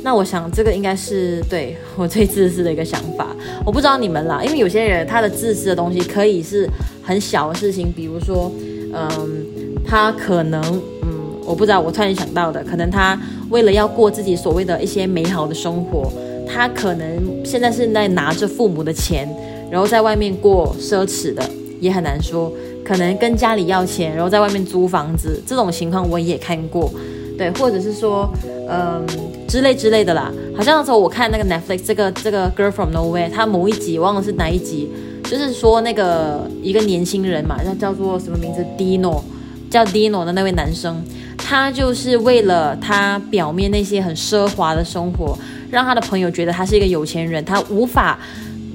[0.04, 3.36] 那我想这个应该是对我最自私的一个想法。
[3.66, 6.68] 我不知道你们啦，因为有些人他的自私的东西可以是
[7.02, 8.52] 很小的事情，比如说，
[8.94, 9.46] 嗯，
[9.86, 10.62] 他可能，
[11.04, 11.24] 嗯。
[11.46, 16.10] 我不知道，我突然想到的，可能他为了要过自己所谓的一些美好的生活，
[16.48, 19.28] 他可能现在是在拿着父母的钱，
[19.74, 21.44] 然后在外面过奢侈的，
[21.80, 22.54] 也很难说。
[22.86, 26.94] 可能跟家里要钱，然后在外面租房子，这种情况我也看过。
[27.36, 28.32] 对，或者是说，
[28.70, 29.04] 嗯，
[29.48, 30.32] 之类之类的啦。
[30.56, 34.92] 好像那时候我看那个 Netflix 这个这个 Girl from Nowhere，他某一集忘了是哪一集，
[35.24, 39.24] 就是说那个一个年轻人嘛，叫叫做什么名字？Dino，
[39.72, 41.04] 叫 Dino 的那位男生。
[41.36, 45.36] 他就是为了他表面那些很奢华的生活，
[45.72, 48.20] 让他的朋友觉得他是一个有钱人，他无法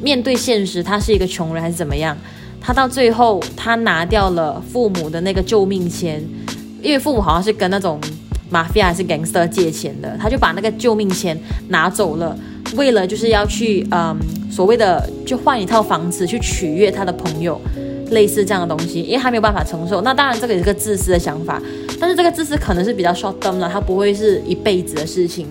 [0.03, 2.17] 面对现实，他是一个穷人还是怎么样？
[2.61, 6.23] 他到最后，他拿掉了父母的那个救命钱，
[6.83, 8.01] 因为父母好像是跟那种
[8.53, 12.37] mafia 还是 gangster 借钱的，他就把那个救命钱拿走了，
[12.77, 14.19] 为了就是要去嗯
[14.51, 17.61] 所谓的就换一套房子去取悦他的朋友。
[18.11, 20.01] 类似这样的东西，因为他没有办法承受。
[20.01, 21.61] 那当然，这个也是个自私的想法，
[22.01, 25.47] 但是这个自私可能是比较 short term 的，它不会是一辈子的事情。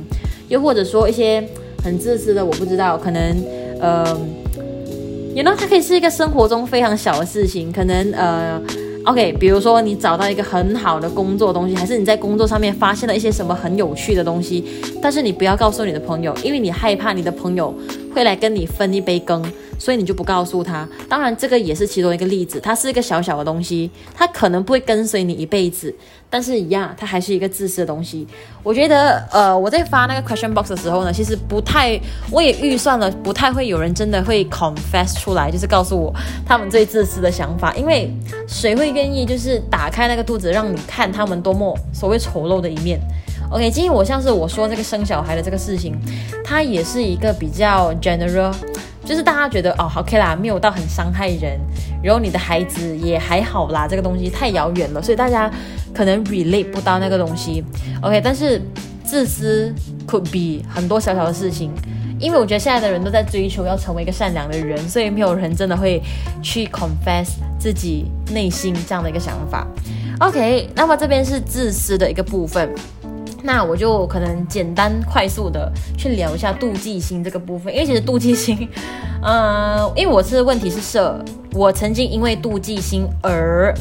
[0.47, 1.47] 又或者说一些
[1.83, 3.21] 很自私的，我不知道，可能
[3.79, 4.19] 呃
[5.35, 8.59] 也那它可以是一个生活中非常小的事情，可能呃
[9.05, 14.63] ，OK，比如说你找到一个很好的工作东西，还是你在工作上面发现了一些什么很有趣的东西，
[14.99, 17.71] 但是你不要告诉你的朋友，因为你害怕你的朋友
[18.15, 19.43] 会来跟你分一杯羹。
[19.77, 25.93] 所以你就不告诉他，当然这个也是其中一个例子，它是一个小小的东西，它可能不会跟随你一辈子，
[26.29, 28.27] 但是一样，它还是一个自私的东西。
[28.63, 31.99] 我觉得，呃，我在发那个 question box 的时候呢，其实不太，
[32.31, 36.13] 我也预算了，不太会有人真的会 confess 出来，就是告诉我
[36.45, 38.11] 他们最自私的想法，因为
[38.47, 42.99] 谁会愿意就是打开那个肚子让你看他们多么所谓丑陋的一面
[43.49, 45.97] ？OK，今天我像是我说这个生小孩的这个事情，
[46.43, 48.53] 它也是一个比较 general，
[49.07, 51.57] 就是大家觉得哦，OK 啦，没有到很伤害人，
[52.03, 55.49] 然后你的孩子也还好啦，这个东西太遥远了，所以大家
[55.93, 57.63] 可能 relate 不到那个东西。
[58.01, 58.61] OK，但是
[59.05, 59.73] 自私
[60.05, 61.71] could be 很多小小的事情，
[62.19, 66.03] 因为我觉得现在的人都在追求要成为一个善良的人，所以没有人真的会
[66.41, 69.65] 去 confess 自己内心这样的一个想法。
[70.19, 72.69] OK，那么这边是自私的一个部分。
[73.47, 78.67] 那我就可能简单快速的去聊一下妒忌心这个部分，因为其实妒忌心，
[79.23, 81.17] 嗯、 因为我是问题是设，
[81.53, 83.73] 我曾经因为妒忌心而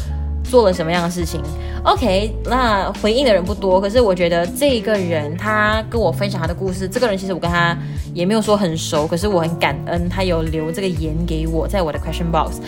[0.45, 1.43] 做了什么样的事情
[1.83, 7.77] ？OK，那回应的人不多，可是我觉得这个人他跟我分享他的故事，这个人其实我跟他
[8.15, 12.61] 也没有说很熟，可是我很感恩他有留这个言给我，在我的 question box，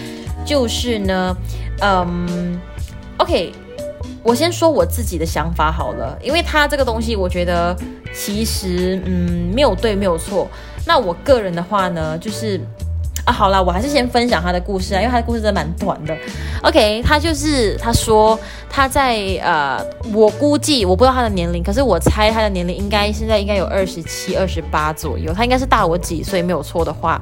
[0.45, 1.37] 就是呢，
[1.81, 2.61] 嗯
[3.19, 3.53] ，OK。
[4.23, 7.77] 我先说我自己的想法好了，因为他这个东西，我觉得
[8.15, 10.49] 其实嗯没有对没有错。
[10.87, 12.61] 那我个人的话呢，就是
[13.25, 16.17] 啊好了，我还是先分享他的故事啊，因为他的故事真的蛮短的。
[16.65, 19.79] OK，他就是他说他在呃，
[20.13, 27.21] 我估计我不知道他的年龄，可是我猜他的年龄应该现在应该有二十七、二十八左右，他应该是大我几岁，没有错的话。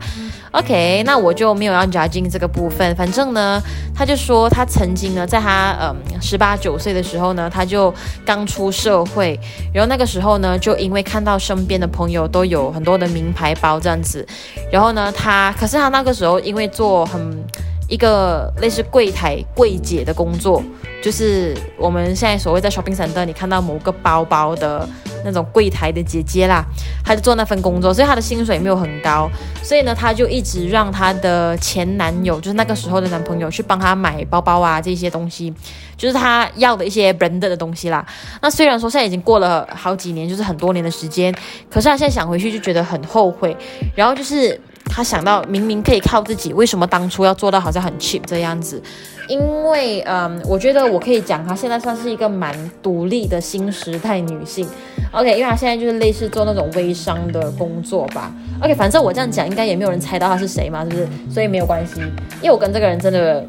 [0.57, 2.97] OK，那我就没有要 judging 这个部分。
[2.97, 3.63] 反正呢，
[3.95, 7.93] 他就说他曾经呢，在他嗯十八九岁的时候呢，他就
[8.25, 9.39] 刚出社会，
[9.71, 14.27] 然后那个时候呢，就因为看到身边的朋友都有很多的名牌包这样子，
[14.73, 17.45] 然后呢，他可是他那个时候因为做很
[17.87, 20.63] 一个类似柜台柜姐的工作，
[21.03, 24.89] 就是我们现在所谓在 shopping center 你看到某个包包的。
[25.27, 26.65] 那种柜台的姐姐啦，
[27.05, 29.29] 她就做那份工作，所以她的薪水没有很高，
[29.63, 35.53] 所以呢，她就一直让她的前男友，就是那个时候的男朋友，去帮她买包包啊这些东西，
[35.97, 38.07] 就是她要的一些 brand 的东西啦。
[38.41, 41.35] 那虽然说现在已经过了好几年，就是很多年的时间，
[41.69, 43.57] 可是她现在想回去就觉得很后悔，
[43.95, 44.59] 然后就是。
[44.89, 48.81] 他想到明明可以靠自己，为什么当初要做到好像很 cheap 这样子？
[49.29, 54.67] 因为，嗯，我觉得我可以讲，她现在算是一个蛮独立的新时代女性。
[55.13, 58.33] OK，因为她现在就是类似做那种微商的工作吧。
[58.61, 61.09] OK，反正我这样讲，应该也没有人猜到她是谁嘛，是不是？
[61.31, 62.01] 所以没有关系，
[62.41, 63.45] 因为我跟这个人真的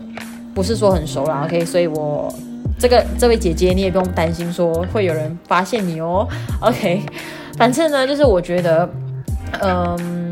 [0.54, 1.44] 不是说很熟啦。
[1.46, 2.34] OK，所以我
[2.80, 6.28] 这个这位姐姐你也不用担心说会有人发现你哦。
[6.62, 7.02] OK，
[7.58, 8.90] 反正呢，就是我觉得，
[9.62, 10.32] 嗯。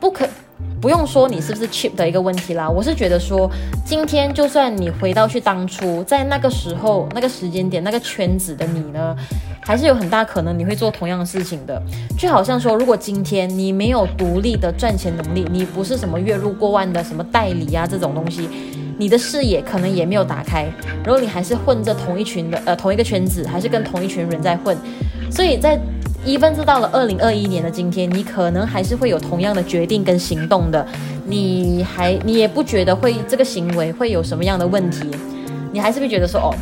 [0.00, 0.28] 不可，
[0.84, 2.68] 不用说你是不是 cheap 的一个问题啦。
[2.68, 3.50] 我是觉得说，
[3.86, 9.16] 今天就算你回到去当初，在那个时候、那个时间点、那个圈子的你呢，
[9.62, 11.82] 还是有很大可能你会做同样的事情的。
[12.18, 18.46] 就好像说，如果今天你没有独立的赚钱能力，你不是什么月入过万的什么代理啊这种东西，
[18.98, 20.66] 你的视野可能也没有打开，
[21.02, 24.76] 然后你还是混着同一群的呃同一个圈子，还是跟同一群人在混，
[25.30, 25.80] 所以在。
[26.24, 30.86] Even 是到了二零二一年的今天，你可能还是会有同样的决定跟行动的，
[31.26, 35.10] 你还你也不觉得会这个行为会有什么样的问题，
[35.72, 36.54] 你还是会觉得说哦，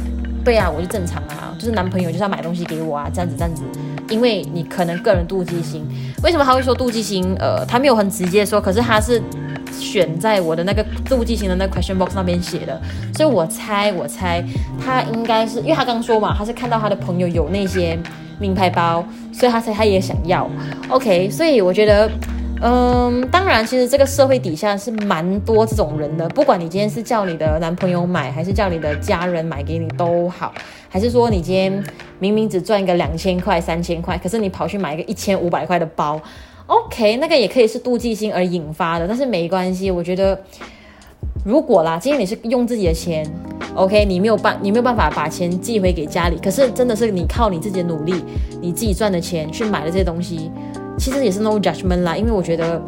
[0.45, 3.63] 对啊，我就正常啊，就是男朋友就是要买东西给我啊，这样子这样子，
[4.11, 5.87] 因为你可能个人妒忌心，
[6.25, 7.35] 为什么他会说妒忌心？
[7.39, 9.23] 呃，他没有很直接说，可是他是
[9.79, 12.81] 选在我的那个妒忌心的那个 question box 那边写的，
[13.15, 14.45] 所以我猜我猜
[14.85, 17.97] 他应该是因为他刚说嘛，他是看到他的朋友有那些。
[18.43, 20.51] 名牌包，所以他才他也想要
[20.89, 22.11] ，OK，所以我觉得，
[22.61, 30.53] 嗯，当然，其实这个社会底下是蛮多这种人的，不管你今天是叫你的男朋友买，还是叫你的家人买给你都好，
[30.89, 31.85] 还是说你今天
[32.19, 36.21] 明明只赚一个两千块、三千块，可是你跑去买一个一千五百块的包
[36.67, 40.41] ，OK，那个也可以是妒忌心而引发的，但是没关系，我觉得，
[41.45, 43.27] 如果啦，今天你是用自己的钱。
[43.75, 46.37] OK，你没有办，你没有办法把钱寄回给家里。
[46.43, 48.15] 可是真的是你靠你自己的努力，
[48.61, 50.51] 你自己赚的钱去买的这些东西，
[50.99, 52.17] 其实也是 no judgment 啦。
[52.17, 52.81] 因为我觉得，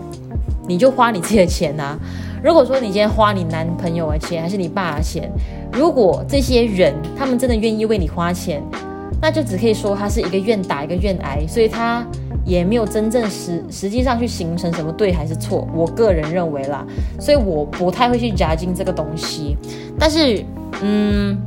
[0.68, 1.98] 你就花你自己的钱啊。
[2.42, 5.30] 如果说你今天花你男朋友的钱，还是你爸的钱，
[5.72, 8.62] 如果这些人他们真的愿意为你花钱，
[9.22, 12.06] 那就只可以说他是一个愿打一个愿挨，所以他
[12.44, 15.66] 也没有真正实实际上去形成什么对还是错。
[15.74, 16.84] 我个人认为啦，
[17.18, 19.56] 所以我不太会去 judging 这个东西，
[19.98, 20.44] 但是。
[20.82, 21.38] 嗯，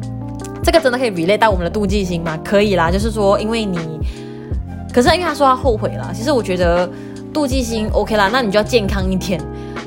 [0.64, 2.40] 这个真的可以 relate 到我们的妒忌心吗？
[2.46, 3.78] 可以啦，就是说，因为你，
[4.92, 6.10] 可是因为他说他后悔了。
[6.14, 6.90] 其实我觉得
[7.34, 9.40] 妒忌心 OK 啦，那你就要健康一点。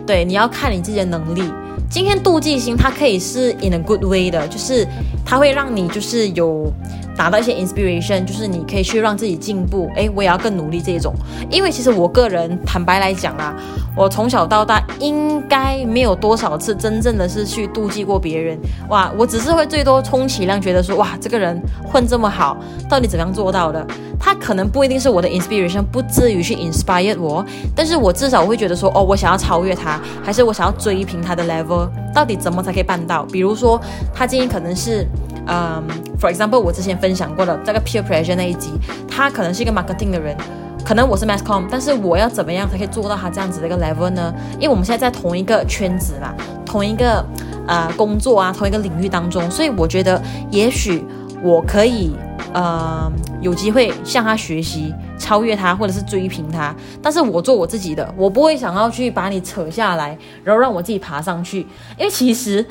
[0.06, 1.42] 对，你要看你自己的能力。
[1.88, 4.86] 今天妒忌心它可以是 in a good way 的，就是
[5.30, 6.68] 它会让你就是有
[7.16, 9.88] 达到一些 inspiration，就是你可以去让自己进步。
[9.94, 11.14] 诶，我也要更努力这一种。
[11.48, 13.54] 因为其实我个人坦白来讲啊，
[13.96, 18.58] 我从小到大应该没有多少次真正的是去妒忌过别人。
[18.88, 22.56] 哇，我只是会最多充其量觉得说，哇，这个人混这么好，
[22.88, 23.86] 到底怎样做到的？
[24.18, 33.24] 他可能不一定是我的 inspiration，不至于去 inspire 我，但是我至少会觉得说，哦，我想要超越他，还是我想要追平他的 level，到底怎么才可以办到？
[33.32, 33.80] 比如说，
[34.14, 35.06] 他今天可能是。
[35.52, 35.82] 嗯、
[36.20, 38.70] for example，我之前分享过的这个 peer pressure 那一集，
[39.08, 40.36] 他可能是一个 marketing 的人，
[40.84, 44.34] 可能我是 mass com，但是我要怎么样才可以做到他这样子的一个 level 呢？
[44.54, 46.34] 因为我们现在在同一个圈子啦，
[46.66, 47.24] 同一个
[47.66, 50.20] 呃工作啊，同一个领域当中，所以我觉得
[50.50, 51.04] 也许
[51.42, 52.16] 我可以
[52.52, 53.10] 呃
[53.40, 56.74] 有机会向他学习，超越他，或者是追平他。
[57.00, 61.60] 但是我做我自己的，我不会想要去把你扯下来，然后让我自己爬上去，
[61.96, 62.66] 因为其实。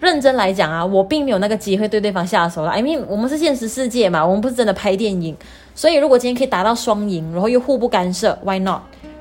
[0.00, 2.70] 认真来讲啊，我并没有那个机会对对方下手了。
[2.70, 5.36] I mean，我们是现实世界嘛，我们不是真的拍电影。
[5.74, 8.80] 所以如果今天可以达到双赢，然后又互不干涉，Why not？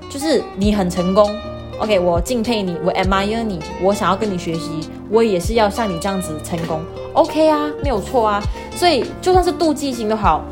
[0.10, 1.30] 就是你很成功
[1.80, 6.82] ，OK，我敬佩你，我 admire 你，我想要跟你学习，我也是要像你这样子成功
[7.14, 8.42] ，OK 啊，没有错啊。
[8.74, 10.44] 所以就算是妒忌心都好，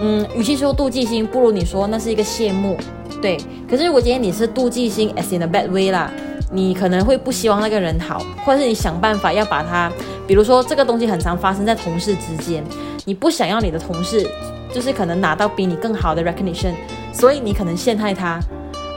[0.00, 2.76] 嗯，与其说妒忌心，不如你说那是一个羡慕，
[3.20, 3.36] 对。
[3.70, 6.10] 可是如果今天你是妒忌心，as in a bad way 啦。
[6.56, 9.92] 你可能会不希望那个人好，或者是你想办法要把他，
[10.26, 12.64] 比如说这个东西很常发生在同事之间，
[13.04, 14.26] 你不想要你的同事
[14.72, 16.72] 就是可能拿到比你更好的 recognition，
[17.12, 18.40] 所以你可能陷害他，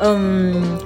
[0.02, 0.78] 嗯，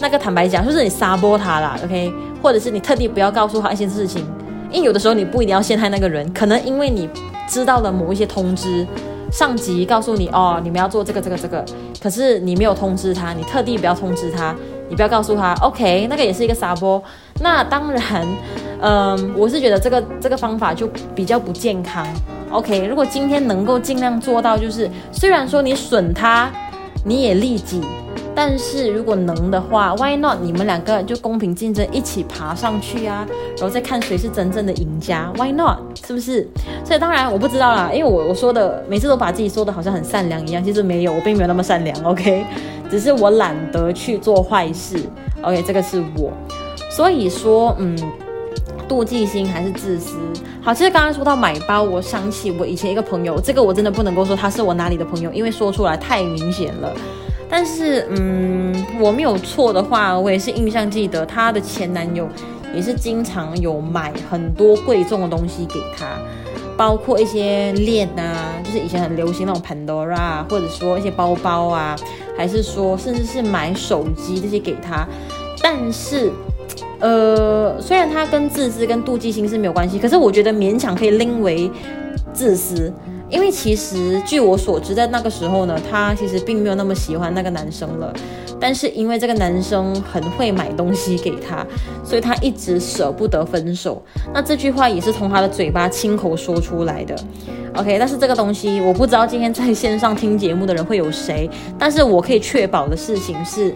[0.00, 2.10] 那个坦白讲就是你 sabot 他啦，OK，
[2.42, 4.24] 或者是你特地不要告诉他一些事情，
[4.70, 7.06] 因为有的时候你不一定要陷害那个人，可能因为你
[7.46, 8.86] 知道了某一些通知，
[9.30, 11.62] 上级告诉你哦，你们要做这个这个这个，
[12.02, 14.56] 可是你没有通知他，你特地不要通知他。
[14.92, 17.02] 你不要告诉他，OK，那个也是一个撒播。
[17.40, 18.28] 那当然，
[18.78, 22.06] 嗯，我是觉得这个这个方法就比较不健康。
[22.50, 26.50] OK，如果今天能够尽量做到，就是虽然说你损他，
[27.06, 27.80] 你也利己，
[28.34, 30.36] 但是如果能的话，Why not？
[30.42, 33.26] 你们两个就公平竞争，一起爬上去啊，
[33.56, 35.32] 然后再看谁是真正的赢家。
[35.38, 35.78] Why not？
[36.06, 36.46] 是不是？
[36.84, 41.98] 所以当然我不知道啦，因为我我说的每次都把自己说的好像很善良一样，其实没有，我并没有那么善良。
[42.04, 42.44] OK。
[42.92, 44.98] 只是我懒得去做坏事
[45.40, 46.30] ，OK，这个是我，
[46.90, 47.96] 所以说，嗯，
[48.86, 50.18] 妒忌心还是自私。
[50.60, 56.92] 好，其实刚刚说到买包，我想起我以前一个朋友，这个我真的不能够说他是我哪里的朋友，因为说出来太明显了。
[57.48, 62.28] 但是，嗯，我没有错的话，我也是印象记得她的前男友
[62.74, 66.18] 也是经常有买很多贵重的东西给她。
[66.82, 71.94] 包括一些链啊，就是以前很流行那种 Pandora，或者说一些包包啊，
[72.36, 75.06] 还是说甚至是买手机这些给他。
[75.62, 76.32] 但是，
[76.98, 81.70] 呃，虽然他跟自私跟妒忌心是没有关系，可是我觉得勉强可以拎为
[82.32, 82.92] 自私。
[83.30, 88.12] 因为其实据我所知，在那个时候呢，他其实并没有那么喜欢那个男生了。
[88.62, 91.66] 但是因为这个男生很会买东西给她，
[92.04, 94.00] 所以他一直舍不得分手。
[94.32, 97.16] 那这句话也是从他的嘴巴亲口说出来的。
[97.74, 103.74] OK，但是这个东西我不知道今天在线上听节目的人会有谁，但是我可以确保的事情是。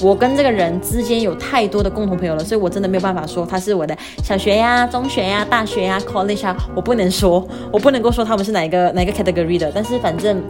[0.00, 9.70] 我跟这个人之间有太多的共同朋友了，所以我真的没有办法说他是我的小学呀、中学呀、大学呀、college 啊，我不能说，我不能够说他们是哪一个哪一个 category 的。
[9.72, 10.42] 但是反正，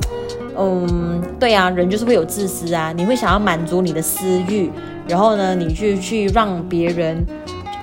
[0.57, 4.71] 嗯，对啊，人就是会有自私啊，你会想要满足你的私欲，
[5.09, 7.25] 然后呢，你去去让别人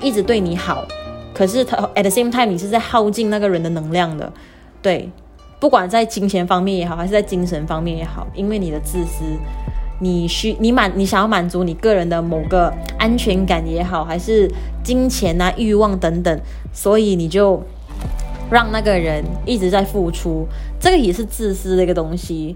[0.02, 0.86] 一直对你好，
[1.34, 4.32] 可是他 at the same time 你是在耗尽那个人的能量的，
[4.82, 5.10] 对，
[5.60, 9.24] 不管在金钱方面也好，还是在精神方面也好，因为你的自私。
[10.04, 14.52] 你需你满你想要满足你个人的某个安全感也好，还是
[14.84, 16.40] 金钱啊欲望等等，
[16.74, 17.62] 所以你就
[18.50, 20.48] 让那个人一直在付出，
[20.82, 22.54] 这个也是自私的一个东西。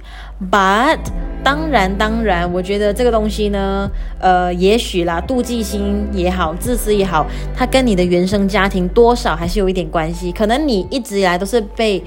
[0.51, 0.99] But
[1.43, 10.31] 当然当然，我觉得这个东西呢，呃，也许啦，妒忌心也好，自私也好，它跟你的原生家庭多少还是有一点关系。
[10.31, 12.03] 可能你一直以来都是被。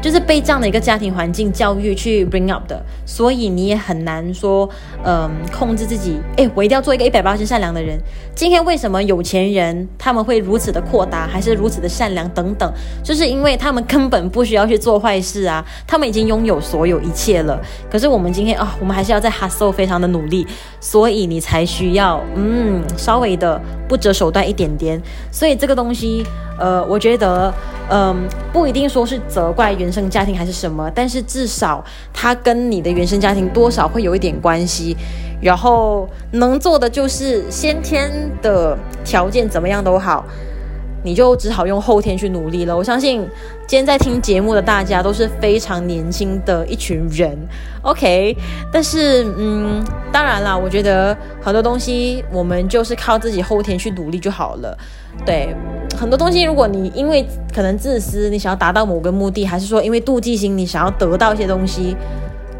[0.00, 4.68] 就是被这样的一个家庭环境教育去 bring up 的，所以你也很难说，
[5.04, 6.18] 嗯，控制自己。
[6.36, 7.98] 哎，我一定要做一个一百八十善良的人。
[8.34, 12.72] 今天为什么有钱人他们会如此的阔达，还是如此的善良等等？
[13.04, 17.60] 就是因为他们根本不需要去做坏事啊，他们已经拥有所有一切了。
[17.90, 20.46] 可是我们今天啊，我们还是要在 hustle 非常的努力，
[20.80, 25.00] 所以你才需要，嗯，稍微的不择手段一点点。
[25.30, 26.24] 所以这个东西，
[26.58, 27.52] 呃，我觉得。
[27.92, 28.16] 嗯，
[28.52, 34.96] 不一定说是责怪原原生家庭还是什么，但是至少他跟你的原生家庭多少会有一点关系。
[35.42, 38.08] 然后能做的就是先天
[38.40, 40.24] 的条件怎么样都好，
[41.02, 42.76] 你就只好用后天去努力了。
[42.76, 43.20] 我相信
[43.66, 47.36] 今天在听节目的大家都是非常年轻的一群人
[47.82, 48.36] ，OK。
[48.72, 49.82] 但是，嗯，
[50.12, 54.76] 当然啦，我觉得很多东西我们就是靠自己后天去努力就好了。
[55.24, 55.54] 对，
[55.98, 61.96] 很多东西如果你因为可能自私，你想要达到某个目的，还是说因为妒忌心，你想要得到一些东西，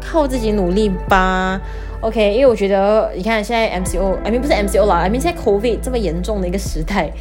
[0.01, 1.59] 靠自己努力吧。
[2.01, 7.11] OK，因为我觉得你看现在 MCO，I mean 不是 MCO 啦，I mean 现在 COVID 这么严重的一个时代。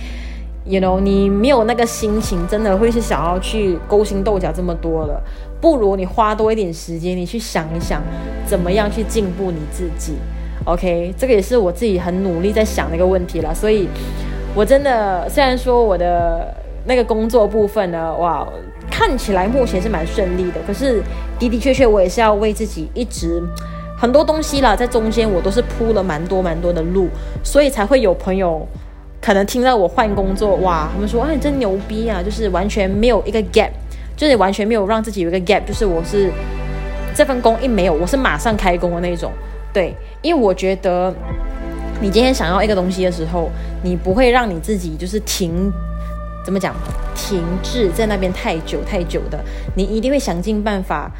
[0.70, 5.20] You know，你没有那个心情，真的会是想要去勾心斗角这么多了。
[5.60, 8.00] 不如你花多一点时间，你去想一想，
[8.46, 10.14] 怎么样去进步你自己。
[10.66, 13.52] OK，这个也是我自己很努力在想的一个问题了。
[13.52, 13.88] 所以，
[14.54, 16.54] 我真的虽然说我的
[16.84, 18.46] 那个工作部分呢，哇，
[18.88, 21.02] 看起来目前是蛮顺利的，可是
[21.40, 23.42] 的的确确我也是要为自己一直
[23.98, 27.08] 很多东西啦，在中间我都是铺了蛮多蛮多的路，
[27.42, 28.64] 所以才会有朋友。
[29.20, 32.22] 可能听到我换工作，哇，他们说，哎，你真牛逼啊！
[32.22, 33.70] 就是完全没有一个 gap，
[34.16, 36.32] 就是完全没有让自己有一个 gap，就是我是
[37.14, 39.30] 这份工一没有，我是马上开工的那种。
[39.72, 41.14] 对，因为我觉得
[42.00, 43.50] 你今天想要一个东西的时候，
[43.82, 45.70] 你不会让你自己就是停，
[46.42, 46.74] 怎么讲，
[47.14, 49.38] 停滞在那边太久太久的，
[49.74, 51.10] 你一定会想尽办法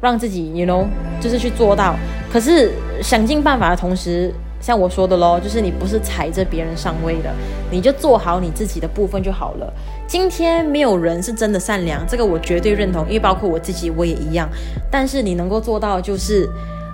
[0.00, 0.84] 让自己，you know，
[1.20, 1.94] 就是去做到。
[2.32, 4.34] 可是想尽办法的同时，
[4.64, 7.30] 像我说的喽，就是你不是踩着别人上位的，
[7.70, 9.70] 你就做好你自己的部分就好了。
[10.06, 14.48] 今天没有人是真的善良，这个我绝对认同，因为包括我自己，我也一样。
[14.90, 16.48] 但是你能够做到，就是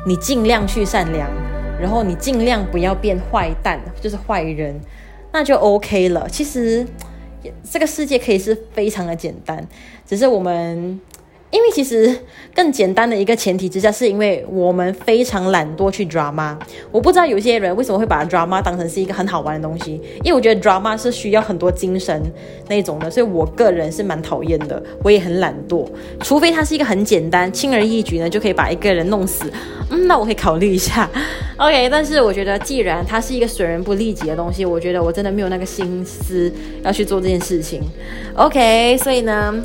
[0.05, 1.31] 你尽量去善良，
[1.81, 4.75] 然后你尽量不要变坏蛋，就是坏人，
[5.33, 6.29] 那就 OK 了。
[6.29, 6.85] 其实
[7.71, 9.65] 这个世界可以是非常的简单，
[10.05, 11.01] 只是我们。
[11.51, 12.17] 因为其实
[12.55, 16.57] 更简单的一个前提之下，是因为我们非常懒惰去 drama。
[16.93, 22.23] 我不知道有些人为什么会把 drama 当成是一个很好玩的东西，因为我觉得 drama 是需要很多精神
[22.69, 24.81] 那种的，所以我个人是蛮讨厌的。
[25.03, 25.85] 我也很懒惰，
[26.21, 29.51] 除非它是一个很简单、轻而易举呢，就可以把一个人弄死。
[29.91, 31.11] 嗯，那我可以考虑一下。
[31.59, 36.51] OK，但是我觉得既然它是一个损人不利己的东西，我觉得我真的没有那个心思
[36.85, 37.83] 要去做这件事情。
[38.37, 39.61] OK，所以呢。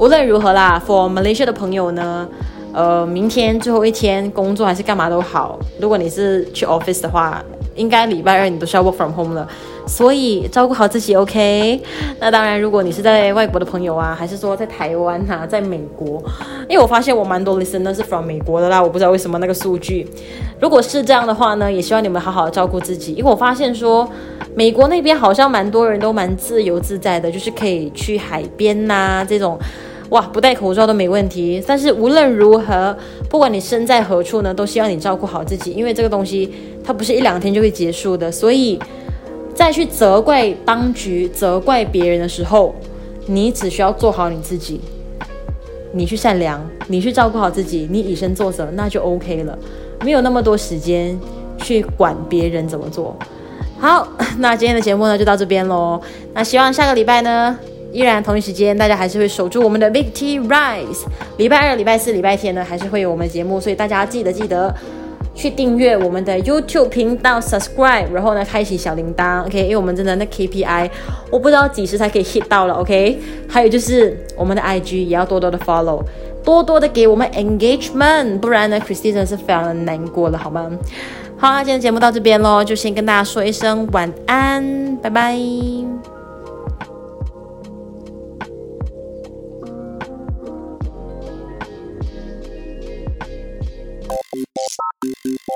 [0.00, 2.26] 无论如何啦，For Malaysia 的朋友呢，
[2.72, 5.58] 呃，明天最后一天工作还是干嘛都好。
[5.78, 7.44] 如果你是去 office 的话，
[7.74, 9.46] 应该礼拜二你都需要 work from home 了，
[9.86, 11.82] 所以照顾好自己，OK？
[12.18, 16.18] 那当然，如果你是在外国的朋友啊，还是说在台湾啊，在美国，
[16.66, 20.08] 因为我发现我蛮多 listener 是 from 美国的啦，我不知道为什么那个数据。
[20.58, 24.08] 如果是这样的话呢，也希望你们好好照顾自己，因为我发现说
[24.54, 29.58] 美国那边好像蛮多人都蛮自由自在的，就是可以去海边呐、这种。
[30.10, 31.62] 哇，不戴口罩都没问题。
[31.66, 32.96] 但是无论如何，
[33.28, 36.52] 不管你身在何处呢，都希望你照顾好自己，因为这个东西
[36.84, 38.30] 它不是一两天就会结束的。
[38.30, 38.78] 所以，
[39.54, 42.74] 在去责怪当局、责怪别人的时候，
[43.26, 44.80] 你只需要做好你自己，
[45.92, 49.56] 你去善良，你去照顾好自己，你以身作则，那就 OK 了。
[50.02, 51.16] 没有那么多时间
[51.58, 53.16] 去管别人怎么做。
[53.78, 54.08] 好，
[54.38, 56.00] 那今天的节目呢就到这边喽。
[56.34, 57.56] 那希望下个礼拜呢。
[57.92, 61.04] 依然同一时间，大家还是会守住我们的 Big T Rise。
[61.38, 64.74] 礼拜二、礼拜四、礼拜天呢，还是会有我们的节目，所以大家记得记得
[65.34, 69.62] 去订阅我们的 YouTube 频道，Subscribe，然后呢，开启小铃铛，OK？
[69.62, 70.90] 因为我们真的那 KPI，
[71.30, 73.18] 我不知道几时才可以 hit 到了，OK？
[73.48, 76.02] 还有就是我们的 IG 也要多多的 follow，
[76.44, 80.70] 多多的给我们 engagement，不然呢，Christine 真是非常的难过了，好吗？
[81.38, 86.19] 好，今天节目到这边喽，就先跟大家说一声晚安，拜拜。